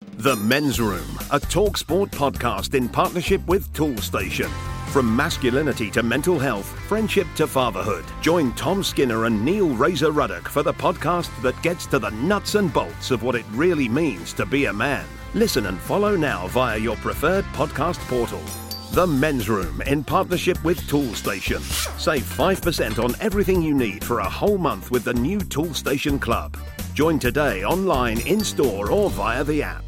The 0.00 0.36
Men's 0.36 0.80
Room, 0.80 1.18
a 1.30 1.38
talk 1.38 1.76
sport 1.76 2.10
podcast 2.10 2.74
in 2.74 2.88
partnership 2.88 3.46
with 3.46 3.72
Toolstation. 3.72 4.50
From 4.88 5.14
masculinity 5.14 5.90
to 5.90 6.02
mental 6.02 6.38
health, 6.38 6.66
friendship 6.88 7.26
to 7.36 7.46
fatherhood. 7.46 8.04
Join 8.20 8.52
Tom 8.54 8.82
Skinner 8.82 9.26
and 9.26 9.44
Neil 9.44 9.68
Razor 9.68 10.12
Ruddock 10.12 10.48
for 10.48 10.62
the 10.62 10.72
podcast 10.72 11.30
that 11.42 11.60
gets 11.62 11.86
to 11.86 11.98
the 11.98 12.10
nuts 12.10 12.56
and 12.56 12.72
bolts 12.72 13.10
of 13.10 13.22
what 13.22 13.34
it 13.34 13.44
really 13.52 13.88
means 13.88 14.32
to 14.34 14.44
be 14.44 14.66
a 14.66 14.72
man. 14.72 15.06
Listen 15.34 15.66
and 15.66 15.78
follow 15.78 16.16
now 16.16 16.46
via 16.48 16.78
your 16.78 16.96
preferred 16.96 17.44
podcast 17.46 17.98
portal. 18.08 18.42
The 18.96 19.06
Men's 19.06 19.50
Room 19.50 19.82
in 19.82 20.02
partnership 20.02 20.64
with 20.64 20.80
Toolstation. 20.88 21.60
Save 22.00 22.22
5% 22.22 22.98
on 22.98 23.14
everything 23.20 23.60
you 23.60 23.74
need 23.74 24.02
for 24.02 24.20
a 24.20 24.30
whole 24.30 24.56
month 24.56 24.90
with 24.90 25.04
the 25.04 25.12
new 25.12 25.38
Toolstation 25.38 26.18
Club. 26.18 26.56
Join 26.94 27.18
today 27.18 27.62
online, 27.62 28.26
in 28.26 28.40
store, 28.40 28.90
or 28.90 29.10
via 29.10 29.44
the 29.44 29.62
app. 29.62 29.84